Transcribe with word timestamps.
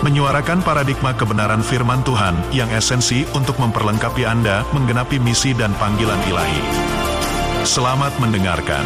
menyuarakan 0.00 0.64
paradigma 0.64 1.12
kebenaran 1.12 1.60
firman 1.60 2.00
Tuhan 2.00 2.32
yang 2.56 2.72
esensi 2.72 3.28
untuk 3.36 3.60
memperlengkapi 3.60 4.24
Anda 4.24 4.64
menggenapi 4.72 5.20
misi 5.20 5.52
dan 5.52 5.76
panggilan 5.76 6.16
ilahi. 6.24 6.62
Selamat 7.68 8.08
mendengarkan. 8.16 8.80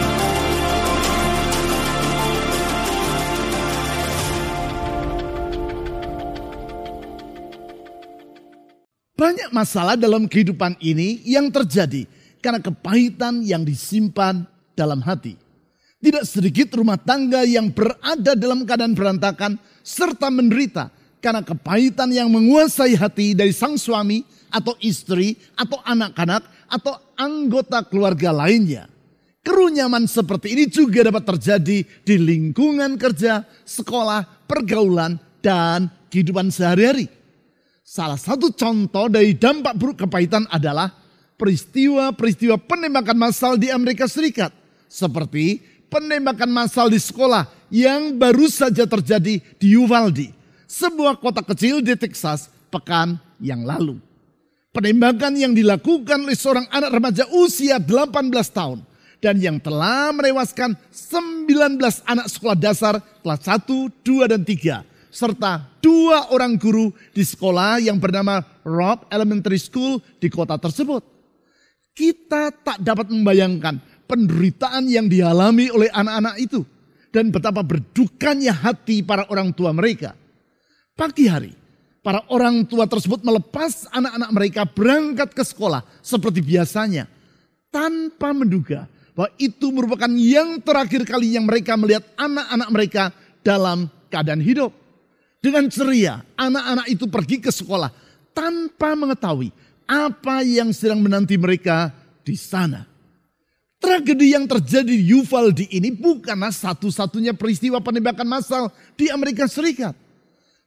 Banyak 9.15 9.55
masalah 9.55 9.95
dalam 9.95 10.27
kehidupan 10.27 10.75
ini 10.83 11.23
yang 11.23 11.47
terjadi 11.55 12.11
karena 12.43 12.59
kepahitan 12.59 13.47
yang 13.47 13.63
disimpan 13.63 14.43
dalam 14.75 14.99
hati. 14.99 15.39
Tidak 16.03 16.27
sedikit 16.27 16.75
rumah 16.75 16.99
tangga 16.99 17.47
yang 17.47 17.71
berada 17.71 18.35
dalam 18.35 18.67
keadaan 18.67 18.99
berantakan 18.99 19.57
serta 19.87 20.29
menderita 20.29 21.04
karena 21.25 21.41
kepahitan 21.41 22.13
yang 22.13 22.29
menguasai 22.29 22.93
hati 22.93 23.33
dari 23.33 23.49
sang 23.57 23.81
suami 23.81 24.21
atau 24.53 24.77
istri 24.85 25.41
atau 25.57 25.81
anak-anak 25.81 26.45
atau 26.69 27.01
anggota 27.17 27.81
keluarga 27.89 28.29
lainnya. 28.29 28.93
Kerunyaman 29.41 30.05
seperti 30.05 30.53
ini 30.53 30.65
juga 30.69 31.09
dapat 31.09 31.25
terjadi 31.25 31.81
di 31.81 32.15
lingkungan 32.21 33.01
kerja, 33.01 33.45
sekolah, 33.65 34.45
pergaulan, 34.45 35.17
dan 35.41 35.89
kehidupan 36.13 36.53
sehari-hari. 36.53 37.09
Salah 37.85 38.17
satu 38.17 38.53
contoh 38.53 39.09
dari 39.09 39.37
dampak 39.37 39.77
buruk 39.77 40.05
kepahitan 40.05 40.49
adalah 40.49 40.93
peristiwa-peristiwa 41.37 42.57
penembakan 42.57 43.17
massal 43.17 43.61
di 43.61 43.69
Amerika 43.69 44.09
Serikat. 44.09 44.53
Seperti 44.89 45.61
penembakan 45.93 46.49
massal 46.49 46.89
di 46.89 46.97
sekolah 46.97 47.45
yang 47.69 48.17
baru 48.17 48.49
saja 48.49 48.89
terjadi 48.89 49.45
di 49.61 49.69
Uvalde, 49.77 50.33
sebuah 50.75 51.23
kota 51.23 51.47
kecil 51.47 51.79
di 51.79 51.95
Texas 51.95 52.51
pekan 52.75 53.15
yang 53.39 53.63
lalu. 53.63 54.03
Penembakan 54.75 55.39
yang 55.39 55.55
dilakukan 55.55 56.27
oleh 56.27 56.35
seorang 56.35 56.67
anak 56.75 56.91
remaja 56.91 57.25
usia 57.31 57.79
18 57.79 58.11
tahun 58.51 58.83
dan 59.23 59.39
yang 59.39 59.63
telah 59.63 60.11
menewaskan 60.11 60.75
19 60.91 61.79
anak 62.11 62.27
sekolah 62.27 62.59
dasar 62.59 62.99
kelas 63.23 63.41
1, 63.47 63.71
2, 64.03 64.33
dan 64.35 64.43
3 64.43 64.83
serta 65.15 65.63
dua 65.79 66.35
orang 66.35 66.59
guru 66.59 66.91
di 67.15 67.23
sekolah 67.23 67.79
yang 67.79 68.03
bernama 68.03 68.43
Rob 68.67 69.07
Elementary 69.15 69.63
School 69.63 70.03
di 70.19 70.27
kota 70.27 70.59
tersebut. 70.59 71.07
Kita 71.95 72.51
tak 72.51 72.83
dapat 72.83 73.15
membayangkan 73.15 73.79
penderitaan 74.11 74.91
yang 74.91 75.07
dialami 75.07 75.71
oleh 75.71 75.87
anak-anak 75.95 76.35
itu 76.43 76.67
dan 77.15 77.31
betapa 77.31 77.63
berdukanya 77.63 78.51
hati 78.51 79.07
para 79.07 79.23
orang 79.31 79.55
tua 79.55 79.71
mereka. 79.71 80.19
Pagi 80.95 81.27
hari, 81.27 81.51
para 82.07 82.23
orang 82.31 82.63
tua 82.71 82.87
tersebut 82.87 83.19
melepas 83.27 83.91
anak-anak 83.91 84.31
mereka 84.31 84.63
berangkat 84.63 85.35
ke 85.35 85.43
sekolah 85.43 85.83
seperti 85.99 86.39
biasanya 86.39 87.11
tanpa 87.75 88.31
menduga 88.31 88.87
bahwa 89.11 89.35
itu 89.35 89.75
merupakan 89.75 90.07
yang 90.15 90.63
terakhir 90.63 91.03
kali 91.03 91.35
yang 91.35 91.51
mereka 91.51 91.75
melihat 91.75 92.07
anak-anak 92.15 92.69
mereka 92.71 93.03
dalam 93.43 93.91
keadaan 94.07 94.39
hidup. 94.39 94.71
Dengan 95.43 95.67
ceria, 95.67 96.23
anak-anak 96.39 96.87
itu 96.87 97.11
pergi 97.11 97.43
ke 97.43 97.51
sekolah 97.51 97.91
tanpa 98.31 98.95
mengetahui 98.95 99.51
apa 99.91 100.47
yang 100.47 100.71
sedang 100.71 101.03
menanti 101.03 101.35
mereka 101.35 101.91
di 102.23 102.39
sana. 102.39 102.87
Tragedi 103.83 104.31
yang 104.31 104.47
terjadi 104.47 104.95
di 104.95 105.11
Uvalde 105.11 105.67
ini 105.75 105.91
bukanlah 105.91 106.55
satu-satunya 106.55 107.35
peristiwa 107.35 107.83
penembakan 107.83 108.31
massal 108.31 108.71
di 108.95 109.11
Amerika 109.11 109.51
Serikat. 109.51 110.04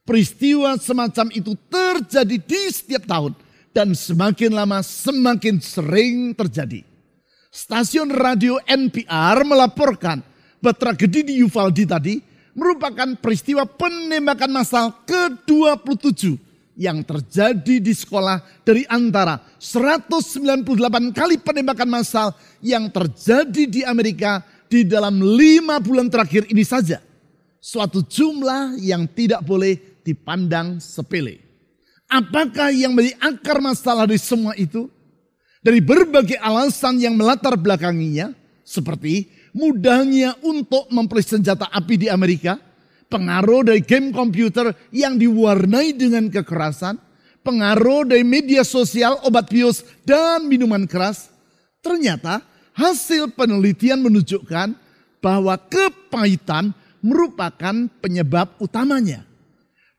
Peristiwa 0.08 0.80
semacam 0.80 1.28
itu 1.36 1.52
terjadi 1.68 2.40
di 2.40 2.62
setiap 2.72 3.04
tahun 3.04 3.36
dan 3.76 3.92
semakin 3.92 4.56
lama 4.56 4.80
semakin 4.80 5.60
sering 5.60 6.32
terjadi. 6.32 6.88
Stasiun 7.52 8.16
radio 8.16 8.56
NPR 8.64 9.44
melaporkan 9.44 10.24
bahwa 10.64 10.80
tragedi 10.80 11.28
di 11.28 11.34
Uvalde 11.44 11.84
tadi 11.84 12.24
merupakan 12.56 13.20
peristiwa 13.20 13.68
penembakan 13.68 14.48
massal 14.48 14.96
ke-27 15.04 16.40
yang 16.80 17.04
terjadi 17.04 17.76
di 17.82 17.92
sekolah 17.92 18.40
dari 18.64 18.88
antara 18.88 19.44
198 19.60 20.64
kali 21.12 21.36
penembakan 21.42 21.90
massal 21.90 22.32
yang 22.64 22.88
terjadi 22.88 23.64
di 23.68 23.82
Amerika 23.84 24.40
di 24.72 24.88
dalam 24.88 25.20
lima 25.20 25.84
bulan 25.84 26.08
terakhir 26.08 26.48
ini 26.48 26.64
saja. 26.64 27.04
Suatu 27.58 28.06
jumlah 28.06 28.80
yang 28.80 29.10
tidak 29.12 29.44
boleh 29.44 29.97
dipandang 30.08 30.80
sepele. 30.80 31.44
Apakah 32.08 32.72
yang 32.72 32.96
menjadi 32.96 33.20
akar 33.20 33.60
masalah 33.60 34.08
dari 34.08 34.24
semua 34.24 34.56
itu? 34.56 34.88
Dari 35.60 35.84
berbagai 35.84 36.40
alasan 36.40 37.04
yang 37.04 37.20
melatar 37.20 37.60
belakanginya, 37.60 38.32
seperti 38.64 39.28
mudahnya 39.52 40.40
untuk 40.40 40.88
mempelai 40.88 41.28
senjata 41.28 41.68
api 41.68 42.00
di 42.00 42.08
Amerika, 42.08 42.56
pengaruh 43.12 43.68
dari 43.68 43.84
game 43.84 44.16
komputer 44.16 44.72
yang 44.96 45.20
diwarnai 45.20 45.92
dengan 45.92 46.32
kekerasan, 46.32 46.96
pengaruh 47.44 48.08
dari 48.08 48.24
media 48.24 48.64
sosial, 48.64 49.20
obat 49.28 49.52
bios, 49.52 49.84
dan 50.08 50.48
minuman 50.48 50.88
keras, 50.88 51.28
ternyata 51.84 52.40
hasil 52.72 53.36
penelitian 53.36 54.00
menunjukkan 54.00 54.72
bahwa 55.20 55.60
kepahitan 55.68 56.72
merupakan 57.04 57.92
penyebab 58.00 58.56
utamanya. 58.64 59.28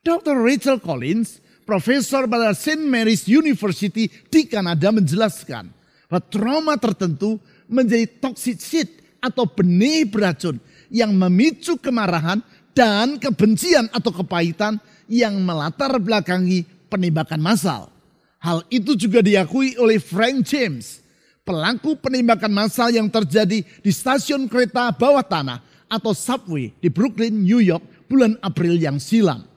Dr. 0.09 0.41
Rachel 0.41 0.81
Collins, 0.81 1.37
profesor 1.69 2.25
pada 2.25 2.57
St. 2.57 2.81
Mary's 2.81 3.29
University 3.29 4.09
di 4.09 4.49
Kanada 4.49 4.89
menjelaskan 4.89 5.69
bahwa 6.09 6.25
trauma 6.33 6.75
tertentu 6.81 7.37
menjadi 7.69 8.09
toxic 8.17 8.57
seed 8.57 8.89
atau 9.21 9.45
benih 9.45 10.09
beracun 10.09 10.57
yang 10.89 11.13
memicu 11.13 11.77
kemarahan 11.77 12.41
dan 12.73 13.21
kebencian 13.21 13.93
atau 13.93 14.09
kepahitan 14.09 14.81
yang 15.13 15.37
melatar 15.45 16.01
belakangi 16.01 16.65
penembakan 16.89 17.45
massal. 17.45 17.93
Hal 18.41 18.65
itu 18.73 18.97
juga 18.97 19.21
diakui 19.21 19.77
oleh 19.77 20.01
Frank 20.01 20.49
James, 20.49 21.05
pelaku 21.45 22.01
penembakan 22.01 22.49
massal 22.49 22.89
yang 22.89 23.13
terjadi 23.13 23.61
di 23.61 23.91
stasiun 23.93 24.49
kereta 24.49 24.89
bawah 24.89 25.21
tanah 25.21 25.61
atau 25.93 26.17
subway 26.17 26.73
di 26.81 26.89
Brooklyn, 26.89 27.45
New 27.45 27.61
York 27.61 28.09
bulan 28.09 28.41
April 28.41 28.81
yang 28.81 28.97
silam. 28.97 29.48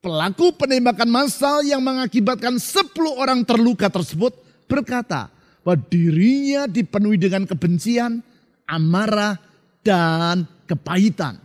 Pelaku 0.00 0.56
penembakan 0.56 1.12
massal 1.12 1.60
yang 1.60 1.84
mengakibatkan 1.84 2.56
10 2.56 2.96
orang 3.20 3.44
terluka 3.44 3.92
tersebut 3.92 4.32
berkata 4.64 5.28
bahwa 5.60 5.76
dirinya 5.92 6.64
dipenuhi 6.64 7.20
dengan 7.20 7.44
kebencian, 7.44 8.24
amarah, 8.64 9.36
dan 9.84 10.48
kepahitan. 10.64 11.36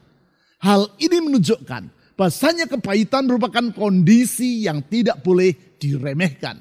Hal 0.63 0.87
ini 1.03 1.19
menunjukkan 1.19 2.15
bahasanya 2.15 2.71
kepahitan 2.71 3.27
merupakan 3.27 3.75
kondisi 3.75 4.63
yang 4.63 4.79
tidak 4.87 5.19
boleh 5.19 5.51
diremehkan. 5.75 6.55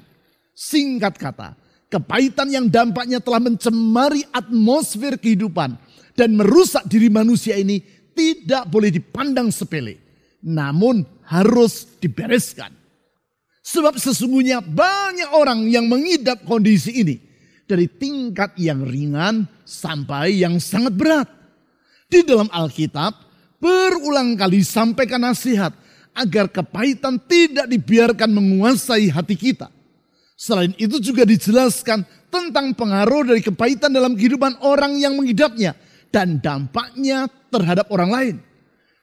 Singkat 0.51 1.15
kata, 1.15 1.55
kepahitan 1.87 2.51
yang 2.51 2.67
dampaknya 2.67 3.23
telah 3.23 3.39
mencemari 3.39 4.27
atmosfer 4.35 5.15
kehidupan 5.15 5.79
dan 6.11 6.29
merusak 6.35 6.83
diri 6.91 7.07
manusia 7.07 7.55
ini 7.55 7.79
tidak 8.11 8.67
boleh 8.67 8.91
dipandang 8.91 9.47
sepele. 9.47 10.04
Namun 10.45 11.01
harus 11.25 11.89
dibereskan. 11.97 12.69
Sebab 13.65 13.97
sesungguhnya 13.97 14.61
banyak 14.61 15.33
orang 15.33 15.65
yang 15.65 15.89
mengidap 15.89 16.45
kondisi 16.45 17.01
ini 17.01 17.17
dari 17.65 17.89
tingkat 17.89 18.53
yang 18.61 18.85
ringan 18.85 19.49
sampai 19.65 20.37
yang 20.37 20.61
sangat 20.61 20.93
berat. 20.93 21.25
Di 22.05 22.21
dalam 22.21 22.45
Alkitab 22.53 23.17
berulang 23.57 24.37
kali 24.37 24.61
sampaikan 24.61 25.25
nasihat 25.25 25.73
agar 26.13 26.45
kepahitan 26.47 27.17
tidak 27.25 27.65
dibiarkan 27.65 28.29
menguasai 28.29 29.09
hati 29.09 29.33
kita. 29.33 29.73
Selain 30.37 30.71
itu 30.77 31.01
juga 31.01 31.25
dijelaskan 31.25 32.05
tentang 32.29 32.77
pengaruh 32.77 33.33
dari 33.33 33.41
kepahitan 33.41 33.89
dalam 33.89 34.13
kehidupan 34.13 34.61
orang 34.61 34.93
yang 35.01 35.17
mengidapnya 35.17 35.73
dan 36.13 36.37
dampaknya 36.37 37.25
terhadap 37.49 37.89
orang 37.89 38.11
lain. 38.13 38.35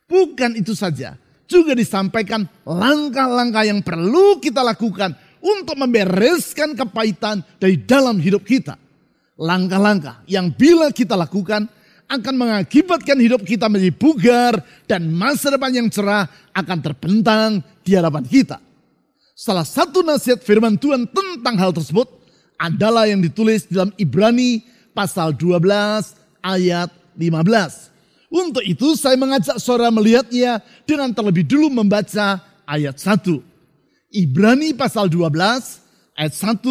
Bukan 0.07 0.61
itu 0.61 0.77
saja, 0.77 1.17
juga 1.53 1.77
disampaikan 1.77 2.49
langkah-langkah 2.65 3.69
yang 3.69 3.85
perlu 3.85 4.41
kita 4.41 4.65
lakukan 4.65 5.13
untuk 5.45 5.77
membereskan 5.77 6.73
kepahitan 6.73 7.45
dari 7.61 7.77
dalam 7.77 8.17
hidup 8.17 8.41
kita. 8.49 8.81
Langkah-langkah 9.37 10.25
yang 10.25 10.49
bila 10.49 10.89
kita 10.89 11.13
lakukan 11.13 11.69
akan 12.09 12.35
mengakibatkan 12.37 13.17
hidup 13.21 13.41
kita 13.45 13.69
menjadi 13.69 13.93
bugar 13.97 14.53
dan 14.85 15.09
masa 15.13 15.53
depan 15.53 15.73
yang 15.73 15.89
cerah 15.89 16.29
akan 16.53 16.79
terbentang 16.81 17.65
di 17.81 17.97
hadapan 17.97 18.25
kita. 18.25 18.61
Salah 19.33 19.65
satu 19.65 20.05
nasihat 20.05 20.45
firman 20.45 20.77
Tuhan 20.77 21.09
tentang 21.09 21.57
hal 21.57 21.73
tersebut 21.73 22.07
adalah 22.61 23.09
yang 23.09 23.19
ditulis 23.25 23.67
dalam 23.67 23.91
Ibrani 23.97 24.63
pasal 24.93 25.35
12 25.35 25.65
ayat 26.45 26.93
15. 27.17 27.92
Untuk 28.33 28.65
itu 28.65 28.97
saya 28.97 29.13
mengajak 29.21 29.61
saudara 29.61 29.93
melihatnya 29.93 30.65
dengan 30.89 31.13
terlebih 31.13 31.45
dulu 31.45 31.69
membaca 31.69 32.41
ayat 32.65 32.97
1. 32.97 33.29
Ibrani 34.09 34.73
pasal 34.73 35.13
12 35.13 36.17
ayat 36.17 36.33
1 36.33 36.65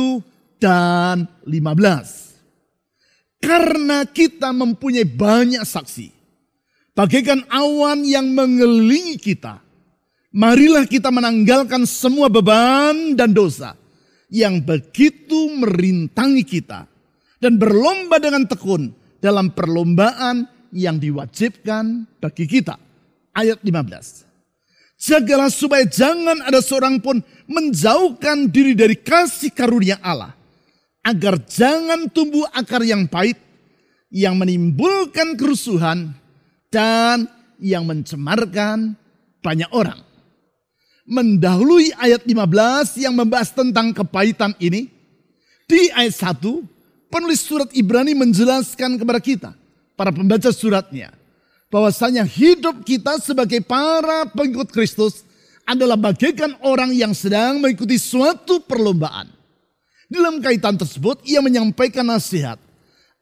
dan 0.58 1.30
15. 1.46 3.46
Karena 3.46 4.10
kita 4.10 4.50
mempunyai 4.50 5.06
banyak 5.06 5.62
saksi. 5.62 6.10
Bagaikan 6.98 7.46
awan 7.54 8.10
yang 8.10 8.34
mengelilingi 8.34 9.22
kita. 9.22 9.62
Marilah 10.34 10.90
kita 10.90 11.14
menanggalkan 11.14 11.86
semua 11.86 12.26
beban 12.26 13.14
dan 13.14 13.38
dosa 13.38 13.78
yang 14.34 14.66
begitu 14.66 15.54
merintangi 15.62 16.42
kita. 16.42 16.90
Dan 17.38 17.62
berlomba 17.62 18.18
dengan 18.18 18.50
tekun 18.50 18.98
dalam 19.22 19.54
perlombaan 19.54 20.61
yang 20.72 20.98
diwajibkan 20.98 22.08
bagi 22.20 22.48
kita. 22.48 22.80
Ayat 23.32 23.60
15. 23.64 24.28
Jagalah 25.02 25.50
supaya 25.50 25.86
jangan 25.88 26.44
ada 26.46 26.60
seorang 26.62 27.02
pun 27.02 27.24
menjauhkan 27.48 28.48
diri 28.52 28.78
dari 28.78 28.96
kasih 28.96 29.50
karunia 29.52 29.98
Allah 30.04 30.36
agar 31.02 31.42
jangan 31.50 32.06
tumbuh 32.12 32.46
akar 32.54 32.86
yang 32.86 33.10
pahit 33.10 33.40
yang 34.12 34.38
menimbulkan 34.38 35.40
kerusuhan 35.40 36.14
dan 36.70 37.26
yang 37.58 37.88
mencemarkan 37.88 38.94
banyak 39.40 39.70
orang. 39.72 40.00
Mendahului 41.08 41.92
ayat 41.98 42.24
15 42.24 43.02
yang 43.02 43.18
membahas 43.18 43.52
tentang 43.52 43.92
kepahitan 43.92 44.54
ini, 44.62 44.88
di 45.66 45.90
ayat 45.92 46.14
1 46.38 47.10
penulis 47.10 47.42
surat 47.42 47.68
Ibrani 47.74 48.14
menjelaskan 48.14 49.02
kepada 49.02 49.20
kita, 49.20 49.52
para 50.02 50.10
pembaca 50.10 50.50
suratnya, 50.50 51.14
bahwasanya 51.70 52.26
hidup 52.26 52.82
kita 52.82 53.22
sebagai 53.22 53.62
para 53.62 54.26
pengikut 54.26 54.74
Kristus 54.74 55.22
adalah 55.62 55.94
bagaikan 55.94 56.58
orang 56.66 56.90
yang 56.90 57.14
sedang 57.14 57.62
mengikuti 57.62 58.02
suatu 58.02 58.66
perlombaan 58.66 59.30
dalam 60.12 60.44
kaitan 60.44 60.76
tersebut, 60.76 61.24
ia 61.24 61.40
menyampaikan 61.40 62.04
nasihat 62.04 62.60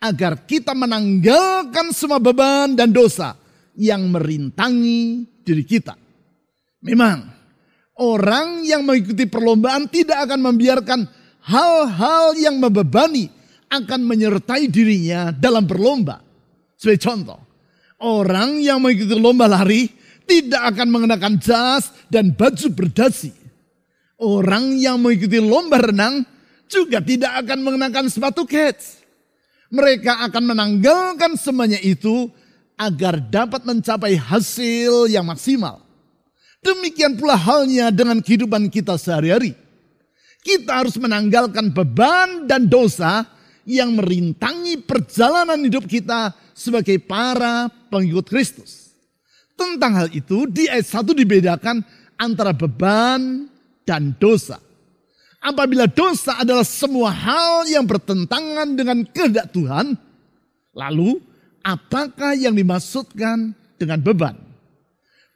agar 0.02 0.42
kita 0.48 0.74
menanggalkan 0.74 1.94
semua 1.94 2.18
beban 2.18 2.74
dan 2.74 2.90
dosa 2.90 3.38
yang 3.78 4.10
merintangi 4.10 5.28
diri 5.46 5.62
kita. 5.62 5.94
Memang, 6.82 7.30
orang 7.94 8.64
yang 8.66 8.82
mengikuti 8.88 9.30
perlombaan 9.30 9.86
tidak 9.86 10.26
akan 10.26 10.40
membiarkan 10.50 11.06
hal-hal 11.46 12.34
yang 12.42 12.58
membebani 12.58 13.30
akan 13.70 14.02
menyertai 14.02 14.66
dirinya 14.66 15.30
dalam 15.30 15.70
berlomba. 15.70 16.29
Sebagai 16.80 17.04
contoh, 17.04 17.40
orang 18.00 18.64
yang 18.64 18.80
mengikuti 18.80 19.12
lomba 19.20 19.52
lari 19.52 19.92
tidak 20.24 20.72
akan 20.72 20.88
mengenakan 20.88 21.36
jas 21.36 21.92
dan 22.08 22.32
baju 22.32 22.72
berdasi. 22.72 23.36
Orang 24.16 24.80
yang 24.80 25.04
mengikuti 25.04 25.44
lomba 25.44 25.84
renang 25.84 26.24
juga 26.72 27.04
tidak 27.04 27.44
akan 27.44 27.60
mengenakan 27.68 28.08
sepatu 28.08 28.48
kets. 28.48 29.04
Mereka 29.76 30.24
akan 30.32 30.56
menanggalkan 30.56 31.36
semuanya 31.36 31.84
itu 31.84 32.32
agar 32.80 33.20
dapat 33.20 33.68
mencapai 33.68 34.16
hasil 34.16 35.12
yang 35.12 35.28
maksimal. 35.28 35.84
Demikian 36.64 37.20
pula 37.20 37.36
halnya 37.36 37.92
dengan 37.92 38.24
kehidupan 38.24 38.72
kita 38.72 38.96
sehari-hari. 38.96 39.52
Kita 40.40 40.80
harus 40.80 40.96
menanggalkan 40.96 41.76
beban 41.76 42.48
dan 42.48 42.72
dosa 42.72 43.28
yang 43.70 43.94
merintangi 43.94 44.82
perjalanan 44.82 45.62
hidup 45.62 45.86
kita 45.86 46.34
sebagai 46.58 46.98
para 46.98 47.70
pengikut 47.94 48.26
Kristus. 48.26 48.98
Tentang 49.54 49.94
hal 49.94 50.10
itu 50.10 50.50
di 50.50 50.66
ayat 50.66 50.90
1 50.90 51.14
dibedakan 51.14 51.86
antara 52.18 52.50
beban 52.50 53.46
dan 53.86 54.18
dosa. 54.18 54.58
Apabila 55.38 55.86
dosa 55.86 56.42
adalah 56.42 56.66
semua 56.66 57.14
hal 57.14 57.70
yang 57.70 57.86
bertentangan 57.86 58.74
dengan 58.74 59.06
kehendak 59.06 59.54
Tuhan, 59.54 59.94
lalu 60.74 61.22
apakah 61.62 62.34
yang 62.34 62.58
dimaksudkan 62.58 63.54
dengan 63.78 64.02
beban? 64.02 64.36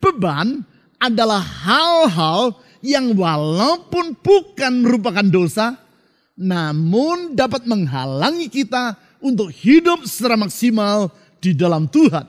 Beban 0.02 0.66
adalah 0.98 1.40
hal-hal 1.40 2.58
yang 2.84 3.16
walaupun 3.16 4.20
bukan 4.20 4.84
merupakan 4.84 5.24
dosa, 5.24 5.80
namun 6.34 7.38
dapat 7.38 7.66
menghalangi 7.70 8.50
kita 8.50 8.98
untuk 9.22 9.54
hidup 9.54 10.04
secara 10.04 10.36
maksimal 10.36 11.14
di 11.40 11.54
dalam 11.54 11.86
Tuhan. 11.88 12.26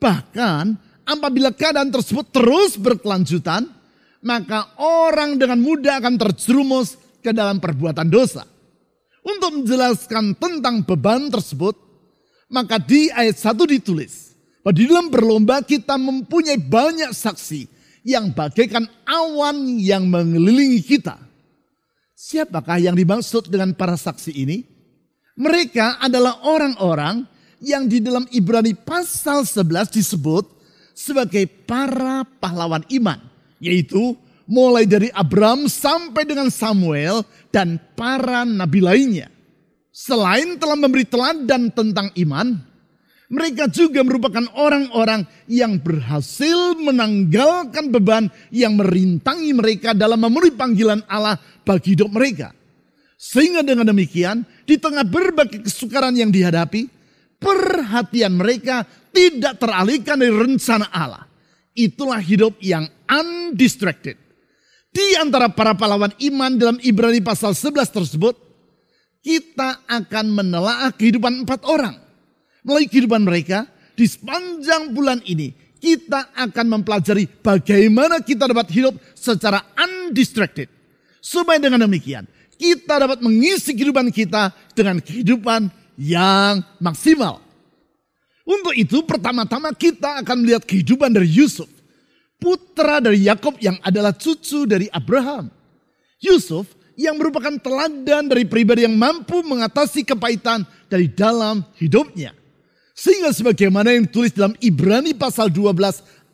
Bahkan 0.00 0.64
apabila 1.04 1.52
keadaan 1.52 1.92
tersebut 1.92 2.32
terus 2.32 2.78
berkelanjutan, 2.78 3.68
maka 4.24 4.72
orang 4.80 5.36
dengan 5.36 5.60
mudah 5.60 6.00
akan 6.00 6.16
terjerumus 6.16 6.96
ke 7.20 7.32
dalam 7.36 7.60
perbuatan 7.60 8.08
dosa. 8.08 8.48
Untuk 9.20 9.60
menjelaskan 9.60 10.32
tentang 10.40 10.80
beban 10.80 11.28
tersebut, 11.28 11.76
maka 12.48 12.80
di 12.80 13.12
ayat 13.12 13.36
1 13.36 13.52
ditulis, 13.68 14.32
bahwa 14.64 14.72
di 14.72 14.84
dalam 14.88 15.12
berlomba 15.12 15.60
kita 15.60 16.00
mempunyai 16.00 16.56
banyak 16.56 17.12
saksi 17.12 17.68
yang 18.00 18.32
bagaikan 18.32 18.88
awan 19.04 19.76
yang 19.76 20.08
mengelilingi 20.08 20.80
kita. 20.80 21.29
Siapakah 22.20 22.76
yang 22.76 22.92
dimaksud 22.92 23.48
dengan 23.48 23.72
para 23.72 23.96
saksi 23.96 24.36
ini? 24.36 24.60
Mereka 25.40 26.04
adalah 26.04 26.44
orang-orang 26.44 27.24
yang 27.64 27.88
di 27.88 27.96
dalam 27.96 28.28
Ibrani 28.28 28.76
pasal 28.76 29.48
11 29.48 29.88
disebut 29.88 30.44
sebagai 30.92 31.48
para 31.64 32.28
pahlawan 32.36 32.84
iman 32.92 33.16
yaitu 33.56 34.20
mulai 34.44 34.84
dari 34.84 35.08
Abraham 35.16 35.64
sampai 35.64 36.28
dengan 36.28 36.52
Samuel 36.52 37.24
dan 37.48 37.80
para 37.96 38.44
nabi 38.44 38.84
lainnya. 38.84 39.32
Selain 39.88 40.60
telah 40.60 40.76
memberi 40.76 41.08
teladan 41.08 41.72
tentang 41.72 42.12
iman, 42.20 42.60
mereka 43.30 43.70
juga 43.70 44.02
merupakan 44.02 44.42
orang-orang 44.58 45.22
yang 45.46 45.78
berhasil 45.78 46.74
menanggalkan 46.74 47.94
beban 47.94 48.26
yang 48.50 48.74
merintangi 48.74 49.54
mereka 49.54 49.94
dalam 49.94 50.18
memenuhi 50.18 50.50
panggilan 50.50 51.06
Allah 51.06 51.38
bagi 51.62 51.94
hidup 51.94 52.10
mereka. 52.10 52.50
Sehingga 53.14 53.62
dengan 53.62 53.86
demikian, 53.86 54.42
di 54.66 54.74
tengah 54.82 55.06
berbagai 55.06 55.62
kesukaran 55.62 56.18
yang 56.18 56.34
dihadapi, 56.34 56.90
perhatian 57.38 58.34
mereka 58.34 58.82
tidak 59.14 59.62
teralihkan 59.62 60.18
dari 60.18 60.34
rencana 60.34 60.90
Allah. 60.90 61.30
Itulah 61.70 62.18
hidup 62.18 62.58
yang 62.58 62.90
undistracted. 63.06 64.18
Di 64.90 65.14
antara 65.22 65.46
para 65.46 65.78
pahlawan 65.78 66.10
iman 66.18 66.50
dalam 66.58 66.82
Ibrani 66.82 67.22
pasal 67.22 67.54
11 67.54 67.94
tersebut, 67.94 68.34
kita 69.22 69.86
akan 69.86 70.26
menelaah 70.34 70.90
kehidupan 70.90 71.46
empat 71.46 71.62
orang. 71.62 72.09
Melalui 72.64 72.88
kehidupan 72.88 73.24
mereka, 73.24 73.64
di 73.96 74.04
sepanjang 74.04 74.92
bulan 74.92 75.20
ini, 75.24 75.52
kita 75.80 76.32
akan 76.36 76.66
mempelajari 76.80 77.24
bagaimana 77.40 78.20
kita 78.20 78.44
dapat 78.44 78.68
hidup 78.68 78.94
secara 79.16 79.64
undistracted. 79.80 80.68
Supaya 81.20 81.56
dengan 81.60 81.88
demikian, 81.88 82.28
kita 82.60 83.00
dapat 83.00 83.24
mengisi 83.24 83.72
kehidupan 83.72 84.12
kita 84.12 84.52
dengan 84.76 85.00
kehidupan 85.00 85.72
yang 85.96 86.60
maksimal. 86.80 87.40
Untuk 88.44 88.72
itu 88.76 89.04
pertama-tama 89.04 89.72
kita 89.72 90.20
akan 90.24 90.36
melihat 90.44 90.64
kehidupan 90.64 91.12
dari 91.12 91.28
Yusuf. 91.28 91.68
Putra 92.40 93.04
dari 93.04 93.28
Yakob 93.28 93.60
yang 93.60 93.76
adalah 93.84 94.16
cucu 94.16 94.64
dari 94.64 94.88
Abraham. 94.92 95.52
Yusuf 96.20 96.68
yang 96.96 97.16
merupakan 97.16 97.52
teladan 97.60 98.28
dari 98.28 98.44
pribadi 98.48 98.84
yang 98.84 98.96
mampu 98.96 99.44
mengatasi 99.44 100.04
kepahitan 100.04 100.64
dari 100.88 101.08
dalam 101.08 101.64
hidupnya. 101.76 102.39
Sehingga 103.00 103.32
sebagaimana 103.32 103.96
yang 103.96 104.04
tulis 104.04 104.36
dalam 104.36 104.52
Ibrani 104.60 105.16
pasal 105.16 105.48
12 105.48 105.72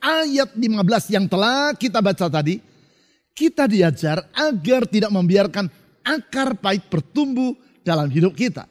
ayat 0.02 0.50
15 0.50 1.14
yang 1.14 1.30
telah 1.30 1.70
kita 1.78 2.02
baca 2.02 2.26
tadi. 2.26 2.58
Kita 3.30 3.70
diajar 3.70 4.26
agar 4.34 4.90
tidak 4.90 5.14
membiarkan 5.14 5.70
akar 6.02 6.58
pahit 6.58 6.90
bertumbuh 6.90 7.54
dalam 7.86 8.10
hidup 8.10 8.34
kita. 8.34 8.66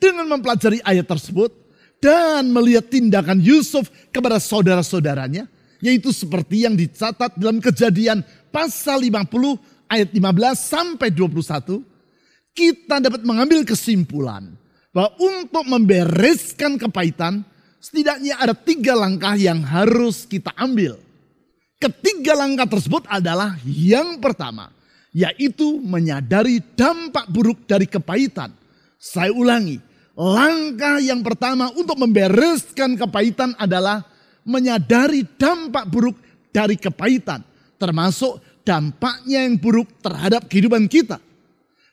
Dengan 0.00 0.24
mempelajari 0.32 0.80
ayat 0.80 1.04
tersebut, 1.04 1.52
dan 2.00 2.48
melihat 2.48 2.88
tindakan 2.88 3.36
Yusuf 3.44 3.92
kepada 4.08 4.40
saudara-saudaranya, 4.40 5.44
yaitu 5.84 6.16
seperti 6.16 6.64
yang 6.64 6.72
dicatat 6.72 7.36
dalam 7.36 7.60
kejadian 7.60 8.24
pasal 8.48 9.04
50 9.04 9.28
ayat 9.92 10.08
15 10.08 10.16
sampai 10.56 11.12
21, 11.12 11.84
kita 12.56 12.96
dapat 13.04 13.20
mengambil 13.20 13.60
kesimpulan 13.68 14.56
bahwa 14.90 15.14
untuk 15.18 15.64
membereskan 15.66 16.74
kepahitan, 16.78 17.46
setidaknya 17.78 18.38
ada 18.38 18.54
tiga 18.54 18.98
langkah 18.98 19.34
yang 19.38 19.62
harus 19.62 20.26
kita 20.26 20.50
ambil. 20.58 20.98
Ketiga 21.80 22.36
langkah 22.36 22.68
tersebut 22.68 23.08
adalah 23.08 23.56
yang 23.64 24.20
pertama, 24.20 24.68
yaitu 25.16 25.80
menyadari 25.80 26.60
dampak 26.76 27.24
buruk 27.30 27.64
dari 27.64 27.88
kepahitan. 27.88 28.52
Saya 29.00 29.32
ulangi, 29.32 29.80
langkah 30.12 31.00
yang 31.00 31.24
pertama 31.24 31.72
untuk 31.72 31.96
membereskan 31.96 33.00
kepahitan 33.00 33.56
adalah 33.56 34.04
menyadari 34.44 35.24
dampak 35.40 35.88
buruk 35.88 36.20
dari 36.52 36.76
kepahitan, 36.76 37.40
termasuk 37.80 38.42
dampaknya 38.66 39.48
yang 39.48 39.56
buruk 39.56 39.88
terhadap 40.04 40.44
kehidupan 40.52 40.84
kita. 40.84 41.16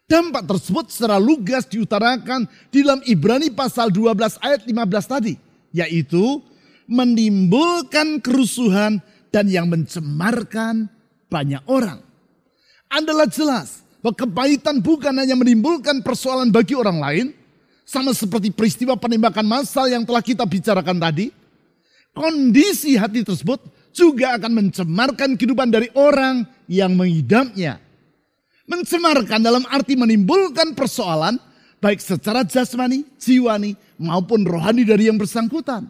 Dampak 0.08 0.48
tersebut 0.48 0.88
secara 0.88 1.20
lugas 1.20 1.68
diutarakan 1.68 2.48
di 2.72 2.80
dalam 2.80 3.04
Ibrani 3.04 3.52
pasal 3.52 3.92
12 3.92 4.40
ayat 4.40 4.64
15 4.64 5.04
tadi. 5.04 5.36
Yaitu 5.76 6.40
menimbulkan 6.88 8.24
kerusuhan 8.24 9.04
dan 9.36 9.52
yang 9.52 9.68
mencemarkan 9.68 10.88
banyak 11.28 11.60
orang. 11.68 12.00
Adalah 12.88 13.28
jelas 13.28 13.84
bahwa 14.00 14.16
kepahitan 14.16 14.80
bukan 14.80 15.12
hanya 15.12 15.36
menimbulkan 15.36 16.00
persoalan 16.00 16.56
bagi 16.56 16.72
orang 16.72 17.04
lain. 17.04 17.28
Sama 17.84 18.16
seperti 18.16 18.52
peristiwa 18.52 18.96
penembakan 18.96 19.44
massal 19.44 19.92
yang 19.92 20.08
telah 20.08 20.24
kita 20.24 20.48
bicarakan 20.48 21.04
tadi. 21.04 21.36
Kondisi 22.16 22.96
hati 22.96 23.28
tersebut 23.28 23.60
juga 23.92 24.40
akan 24.40 24.52
mencemarkan 24.56 25.36
kehidupan 25.36 25.68
dari 25.68 25.92
orang 26.00 26.48
yang 26.72 26.96
mengidapnya. 26.96 27.87
Mencemarkan 28.68 29.40
dalam 29.40 29.64
arti 29.72 29.96
menimbulkan 29.96 30.76
persoalan 30.76 31.40
baik 31.80 32.04
secara 32.04 32.44
jasmani, 32.44 33.08
jiwani 33.16 33.80
maupun 33.96 34.44
rohani 34.44 34.84
dari 34.84 35.08
yang 35.08 35.16
bersangkutan. 35.16 35.88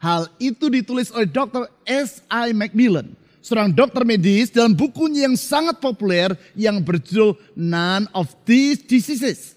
Hal 0.00 0.26
itu 0.40 0.66
ditulis 0.72 1.12
oleh 1.12 1.28
Dr. 1.28 1.68
S.I. 1.84 2.56
Macmillan, 2.56 3.14
seorang 3.44 3.70
dokter 3.70 4.02
medis 4.02 4.48
dalam 4.50 4.72
bukunya 4.72 5.28
yang 5.28 5.36
sangat 5.36 5.76
populer 5.78 6.32
yang 6.56 6.80
berjudul 6.80 7.36
None 7.52 8.08
of 8.16 8.32
These 8.48 8.88
Diseases. 8.88 9.54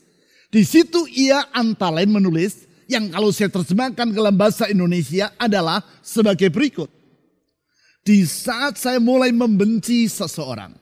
Di 0.54 0.62
situ 0.68 1.08
ia 1.10 1.48
antara 1.56 2.04
lain 2.04 2.12
menulis 2.14 2.70
yang 2.86 3.10
kalau 3.10 3.32
saya 3.32 3.50
terjemahkan 3.50 4.12
ke 4.12 4.18
dalam 4.20 4.36
bahasa 4.36 4.68
Indonesia 4.70 5.32
adalah 5.40 5.82
sebagai 6.04 6.52
berikut. 6.52 6.92
Di 8.04 8.28
saat 8.28 8.76
saya 8.76 9.00
mulai 9.00 9.32
membenci 9.32 10.12
seseorang, 10.12 10.76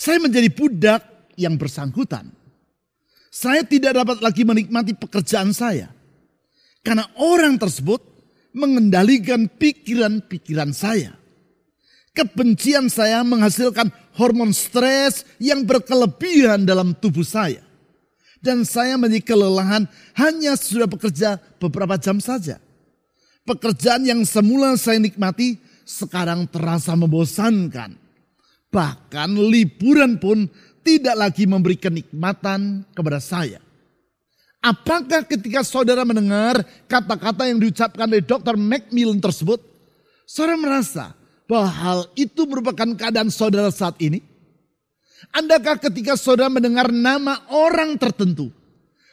saya 0.00 0.16
menjadi 0.16 0.48
budak 0.48 1.04
yang 1.36 1.60
bersangkutan. 1.60 2.32
Saya 3.28 3.60
tidak 3.68 4.00
dapat 4.00 4.24
lagi 4.24 4.48
menikmati 4.48 4.96
pekerjaan 4.96 5.52
saya. 5.52 5.92
Karena 6.80 7.04
orang 7.20 7.60
tersebut 7.60 8.00
mengendalikan 8.56 9.44
pikiran-pikiran 9.44 10.72
saya. 10.72 11.12
Kebencian 12.16 12.88
saya 12.88 13.20
menghasilkan 13.20 13.92
hormon 14.16 14.56
stres 14.56 15.28
yang 15.36 15.68
berkelebihan 15.68 16.64
dalam 16.64 16.96
tubuh 16.96 17.22
saya. 17.22 17.60
Dan 18.40 18.64
saya 18.64 18.96
menjadi 18.96 19.36
kelelahan 19.36 19.84
hanya 20.16 20.56
sudah 20.56 20.88
bekerja 20.88 21.36
beberapa 21.60 22.00
jam 22.00 22.24
saja. 22.24 22.56
Pekerjaan 23.44 24.08
yang 24.08 24.24
semula 24.24 24.80
saya 24.80 24.96
nikmati 24.96 25.60
sekarang 25.84 26.48
terasa 26.48 26.96
membosankan. 26.96 28.09
Bahkan 28.70 29.34
liburan 29.34 30.16
pun 30.22 30.46
tidak 30.86 31.18
lagi 31.18 31.44
memberi 31.44 31.76
kenikmatan 31.76 32.86
kepada 32.94 33.18
saya. 33.18 33.58
Apakah 34.60 35.24
ketika 35.24 35.64
saudara 35.64 36.04
mendengar 36.04 36.60
kata-kata 36.84 37.48
yang 37.48 37.58
diucapkan 37.58 38.04
oleh 38.04 38.20
Dr. 38.20 38.60
Macmillan 38.60 39.18
tersebut, 39.18 39.58
saudara 40.28 40.60
merasa 40.60 41.16
bahwa 41.48 41.66
hal 41.66 42.00
itu 42.14 42.44
merupakan 42.44 42.86
keadaan 42.94 43.32
saudara 43.32 43.72
saat 43.72 43.96
ini? 43.98 44.20
Andakah 45.32 45.80
ketika 45.80 46.16
saudara 46.16 46.52
mendengar 46.52 46.92
nama 46.92 47.40
orang 47.48 47.96
tertentu, 47.96 48.52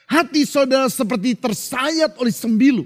hati 0.04 0.44
saudara 0.44 0.88
seperti 0.92 1.32
tersayat 1.36 2.16
oleh 2.20 2.32
sembilu, 2.32 2.84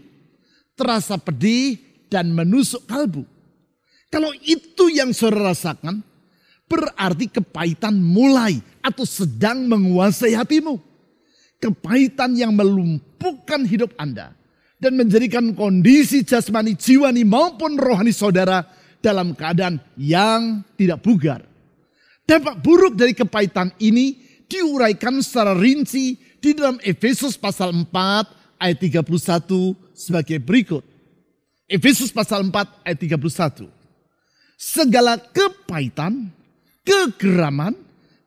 terasa 0.79 1.19
pedih 1.19 1.83
dan 2.07 2.31
menusuk 2.31 2.87
kalbu? 2.87 3.27
Kalau 4.07 4.31
itu 4.39 4.87
yang 4.87 5.11
saudara 5.11 5.51
rasakan, 5.51 6.12
berarti 6.73 7.29
kepahitan 7.29 7.93
mulai 8.01 8.57
atau 8.81 9.05
sedang 9.05 9.69
menguasai 9.69 10.33
hatimu. 10.33 10.81
Kepahitan 11.61 12.33
yang 12.33 12.57
melumpuhkan 12.57 13.69
hidup 13.69 13.93
Anda 14.01 14.33
dan 14.81 14.97
menjadikan 14.97 15.53
kondisi 15.53 16.25
jasmani, 16.25 16.75
jiwani 16.75 17.23
maupun 17.23 17.77
rohani 17.77 18.11
saudara 18.11 18.65
dalam 19.05 19.37
keadaan 19.37 19.79
yang 20.01 20.65
tidak 20.75 21.05
bugar. 21.05 21.45
Dampak 22.25 22.65
buruk 22.65 22.97
dari 22.97 23.13
kepahitan 23.13 23.77
ini 23.79 24.19
diuraikan 24.49 25.21
secara 25.23 25.53
rinci 25.55 26.19
di 26.41 26.51
dalam 26.57 26.81
Efesus 26.83 27.39
pasal 27.39 27.71
4 27.71 28.59
ayat 28.59 28.79
31 28.81 29.07
sebagai 29.95 30.43
berikut. 30.43 30.83
Efesus 31.71 32.11
pasal 32.11 32.43
4 32.51 32.83
ayat 32.83 32.99
31. 32.99 33.71
Segala 34.59 35.19
kepahitan, 35.19 36.31
kegeraman, 36.83 37.75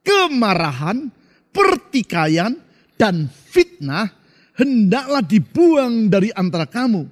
kemarahan, 0.01 1.11
pertikaian, 1.51 2.55
dan 2.95 3.27
fitnah 3.27 4.11
hendaklah 4.55 5.23
dibuang 5.23 6.07
dari 6.07 6.31
antara 6.31 6.63
kamu. 6.67 7.07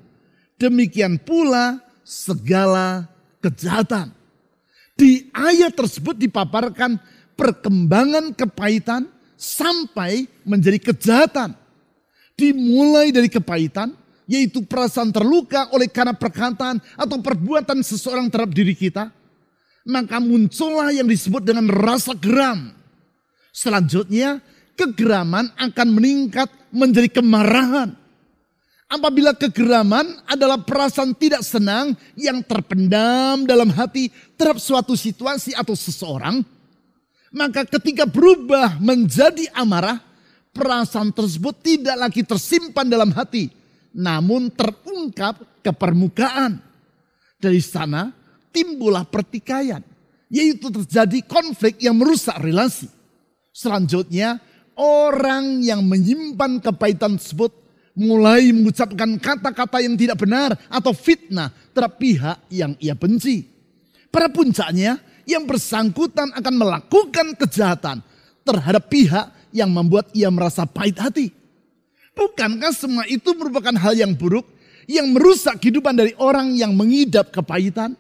Demikian 0.56 1.20
pula 1.20 1.80
segala 2.04 3.08
kejahatan. 3.44 4.16
Di 4.96 5.28
ayat 5.36 5.76
tersebut 5.76 6.16
dipaparkan 6.16 6.96
perkembangan 7.36 8.32
kepahitan 8.32 9.10
sampai 9.36 10.30
menjadi 10.48 10.80
kejahatan. 10.80 11.52
Dimulai 12.34 13.12
dari 13.12 13.28
kepahitan, 13.28 13.94
yaitu 14.26 14.64
perasaan 14.64 15.12
terluka 15.12 15.68
oleh 15.76 15.92
karena 15.92 16.16
perkataan 16.16 16.80
atau 16.96 17.18
perbuatan 17.20 17.84
seseorang 17.84 18.32
terhadap 18.32 18.56
diri 18.56 18.74
kita 18.74 19.12
maka 19.84 20.20
muncullah 20.20 20.96
yang 20.96 21.08
disebut 21.08 21.44
dengan 21.44 21.68
rasa 21.68 22.16
geram. 22.16 22.72
Selanjutnya, 23.54 24.40
kegeraman 24.80 25.52
akan 25.60 25.88
meningkat 25.94 26.50
menjadi 26.74 27.22
kemarahan. 27.22 27.94
Apabila 28.90 29.34
kegeraman 29.34 30.06
adalah 30.30 30.62
perasaan 30.62 31.18
tidak 31.18 31.42
senang 31.42 31.98
yang 32.14 32.46
terpendam 32.46 33.42
dalam 33.46 33.74
hati 33.74 34.14
terhadap 34.38 34.62
suatu 34.62 34.94
situasi 34.94 35.58
atau 35.58 35.74
seseorang, 35.74 36.46
maka 37.34 37.66
ketika 37.66 38.06
berubah 38.06 38.78
menjadi 38.78 39.50
amarah, 39.58 39.98
perasaan 40.54 41.10
tersebut 41.10 41.58
tidak 41.66 41.98
lagi 41.98 42.22
tersimpan 42.22 42.86
dalam 42.86 43.10
hati, 43.10 43.50
namun 43.98 44.54
terungkap 44.54 45.42
ke 45.66 45.72
permukaan. 45.74 46.62
Dari 47.42 47.60
sana, 47.60 48.14
timbullah 48.54 49.04
pertikaian. 49.04 49.82
Yaitu 50.30 50.70
terjadi 50.70 51.20
konflik 51.26 51.82
yang 51.82 51.98
merusak 51.98 52.38
relasi. 52.42 52.90
Selanjutnya 53.54 54.42
orang 54.74 55.62
yang 55.62 55.86
menyimpan 55.86 56.58
kepahitan 56.58 57.22
tersebut 57.22 57.54
mulai 57.94 58.50
mengucapkan 58.50 59.18
kata-kata 59.22 59.78
yang 59.86 59.94
tidak 59.94 60.18
benar 60.18 60.58
atau 60.70 60.90
fitnah 60.94 61.54
terhadap 61.74 62.02
pihak 62.02 62.38
yang 62.50 62.74
ia 62.82 62.98
benci. 62.98 63.46
Pada 64.10 64.30
puncaknya 64.30 64.98
yang 65.30 65.46
bersangkutan 65.46 66.34
akan 66.34 66.56
melakukan 66.58 67.38
kejahatan 67.38 68.02
terhadap 68.42 68.90
pihak 68.90 69.30
yang 69.54 69.70
membuat 69.70 70.10
ia 70.18 70.34
merasa 70.34 70.66
pahit 70.66 70.98
hati. 70.98 71.30
Bukankah 72.14 72.74
semua 72.74 73.06
itu 73.10 73.34
merupakan 73.34 73.74
hal 73.74 73.98
yang 73.98 74.14
buruk 74.14 74.46
yang 74.86 75.10
merusak 75.16 75.62
kehidupan 75.62 75.96
dari 75.96 76.14
orang 76.20 76.54
yang 76.54 76.74
mengidap 76.74 77.34
kepahitan? 77.34 77.98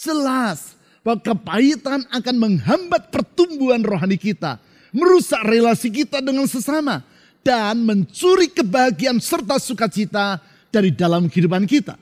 Jelas 0.00 0.80
bahwa 1.04 1.20
kepahitan 1.20 2.08
akan 2.08 2.36
menghambat 2.40 3.12
pertumbuhan 3.12 3.84
rohani 3.84 4.16
kita. 4.16 4.56
Merusak 4.96 5.44
relasi 5.44 5.92
kita 5.92 6.24
dengan 6.24 6.48
sesama. 6.48 7.04
Dan 7.44 7.84
mencuri 7.84 8.48
kebahagiaan 8.52 9.20
serta 9.20 9.60
sukacita 9.60 10.40
dari 10.72 10.92
dalam 10.92 11.28
kehidupan 11.28 11.64
kita. 11.64 11.96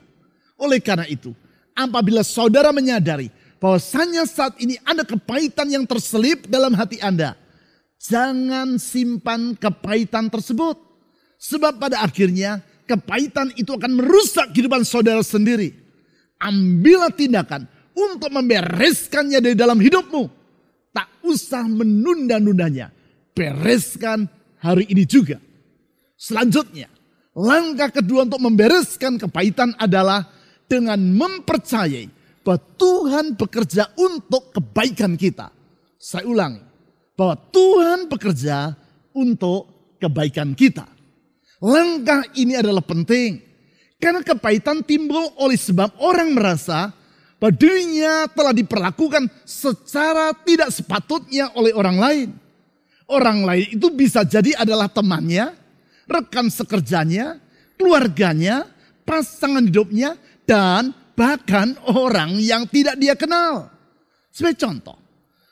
Oleh 0.59 0.83
karena 0.83 1.07
itu, 1.07 1.31
apabila 1.71 2.23
saudara 2.27 2.75
menyadari 2.75 3.31
bahwasanya 3.59 4.27
saat 4.27 4.59
ini 4.59 4.75
ada 4.83 5.07
kepahitan 5.07 5.67
yang 5.71 5.87
terselip 5.87 6.43
dalam 6.51 6.75
hati 6.75 6.99
Anda, 6.99 7.39
jangan 8.03 8.75
simpan 8.75 9.55
kepahitan 9.55 10.27
tersebut. 10.27 10.75
Sebab 11.39 11.79
pada 11.79 12.03
akhirnya 12.03 12.59
kepahitan 12.83 13.55
itu 13.55 13.71
akan 13.71 13.95
merusak 13.95 14.51
kehidupan 14.51 14.83
saudara 14.83 15.23
sendiri. 15.23 15.71
Ambillah 16.35 17.15
tindakan 17.15 17.63
untuk 17.99 18.31
membereskannya 18.31 19.43
dari 19.43 19.55
dalam 19.59 19.79
hidupmu. 19.83 20.23
Tak 20.95 21.27
usah 21.27 21.67
menunda-nundanya. 21.67 22.95
Bereskan 23.35 24.31
hari 24.63 24.87
ini 24.87 25.03
juga. 25.03 25.39
Selanjutnya, 26.19 26.91
Langkah 27.39 27.87
kedua 27.87 28.27
untuk 28.27 28.43
membereskan 28.43 29.15
kepahitan 29.15 29.71
adalah 29.79 30.27
dengan 30.67 30.99
mempercayai 30.99 32.11
bahwa 32.43 32.59
Tuhan 32.75 33.39
bekerja 33.39 33.95
untuk 33.95 34.51
kebaikan 34.51 35.15
kita. 35.15 35.47
Saya 35.95 36.27
ulangi, 36.27 36.59
bahwa 37.15 37.39
Tuhan 37.47 38.11
bekerja 38.11 38.75
untuk 39.15 39.93
kebaikan 40.03 40.51
kita. 40.51 40.83
Langkah 41.63 42.27
ini 42.35 42.59
adalah 42.59 42.83
penting 42.83 43.39
karena 43.99 44.19
kepahitan 44.19 44.83
timbul 44.83 45.31
oleh 45.39 45.59
sebab 45.59 45.95
orang 46.03 46.35
merasa 46.35 46.91
bahwa 47.39 47.55
dirinya 47.55 48.27
telah 48.27 48.51
diperlakukan 48.51 49.31
secara 49.47 50.35
tidak 50.43 50.69
sepatutnya 50.75 51.49
oleh 51.55 51.71
orang 51.71 51.97
lain. 51.97 52.29
Orang 53.09 53.41
lain 53.47 53.73
itu 53.73 53.89
bisa 53.89 54.21
jadi 54.21 54.53
adalah 54.59 54.85
temannya, 54.85 55.55
rekan 56.05 56.51
sekerjanya, 56.51 57.41
keluarganya, 57.79 58.69
pasangan 59.01 59.65
hidupnya, 59.65 60.13
dan 60.45 60.93
bahkan 61.17 61.73
orang 61.89 62.37
yang 62.37 62.69
tidak 62.69 62.99
dia 63.01 63.17
kenal. 63.17 63.71
Sebagai 64.29 64.61
contoh, 64.61 64.99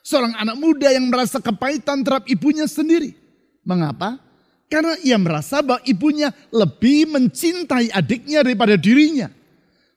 seorang 0.05 0.37
anak 0.37 0.59
muda 0.59 0.93
yang 0.93 1.09
merasa 1.09 1.41
kepahitan 1.41 2.05
terhadap 2.05 2.29
ibunya 2.29 2.69
sendiri. 2.69 3.17
Mengapa? 3.65 4.21
Karena 4.67 4.99
ia 5.01 5.15
merasa 5.15 5.63
bahwa 5.63 5.79
ibunya 5.87 6.29
lebih 6.51 7.07
mencintai 7.09 7.89
adiknya 7.89 8.43
daripada 8.43 8.75
dirinya. 8.75 9.31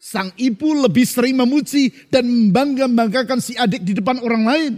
Sang 0.01 0.33
ibu 0.41 0.73
lebih 0.81 1.05
sering 1.05 1.37
memuji 1.37 1.93
dan 2.09 2.25
membangga-banggakan 2.25 3.37
si 3.37 3.53
adik 3.53 3.85
di 3.85 3.93
depan 3.93 4.17
orang 4.25 4.45
lain. 4.49 4.73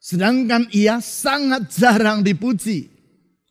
Sedangkan 0.00 0.64
ia 0.72 1.04
sangat 1.04 1.68
jarang 1.68 2.24
dipuji. 2.24 2.88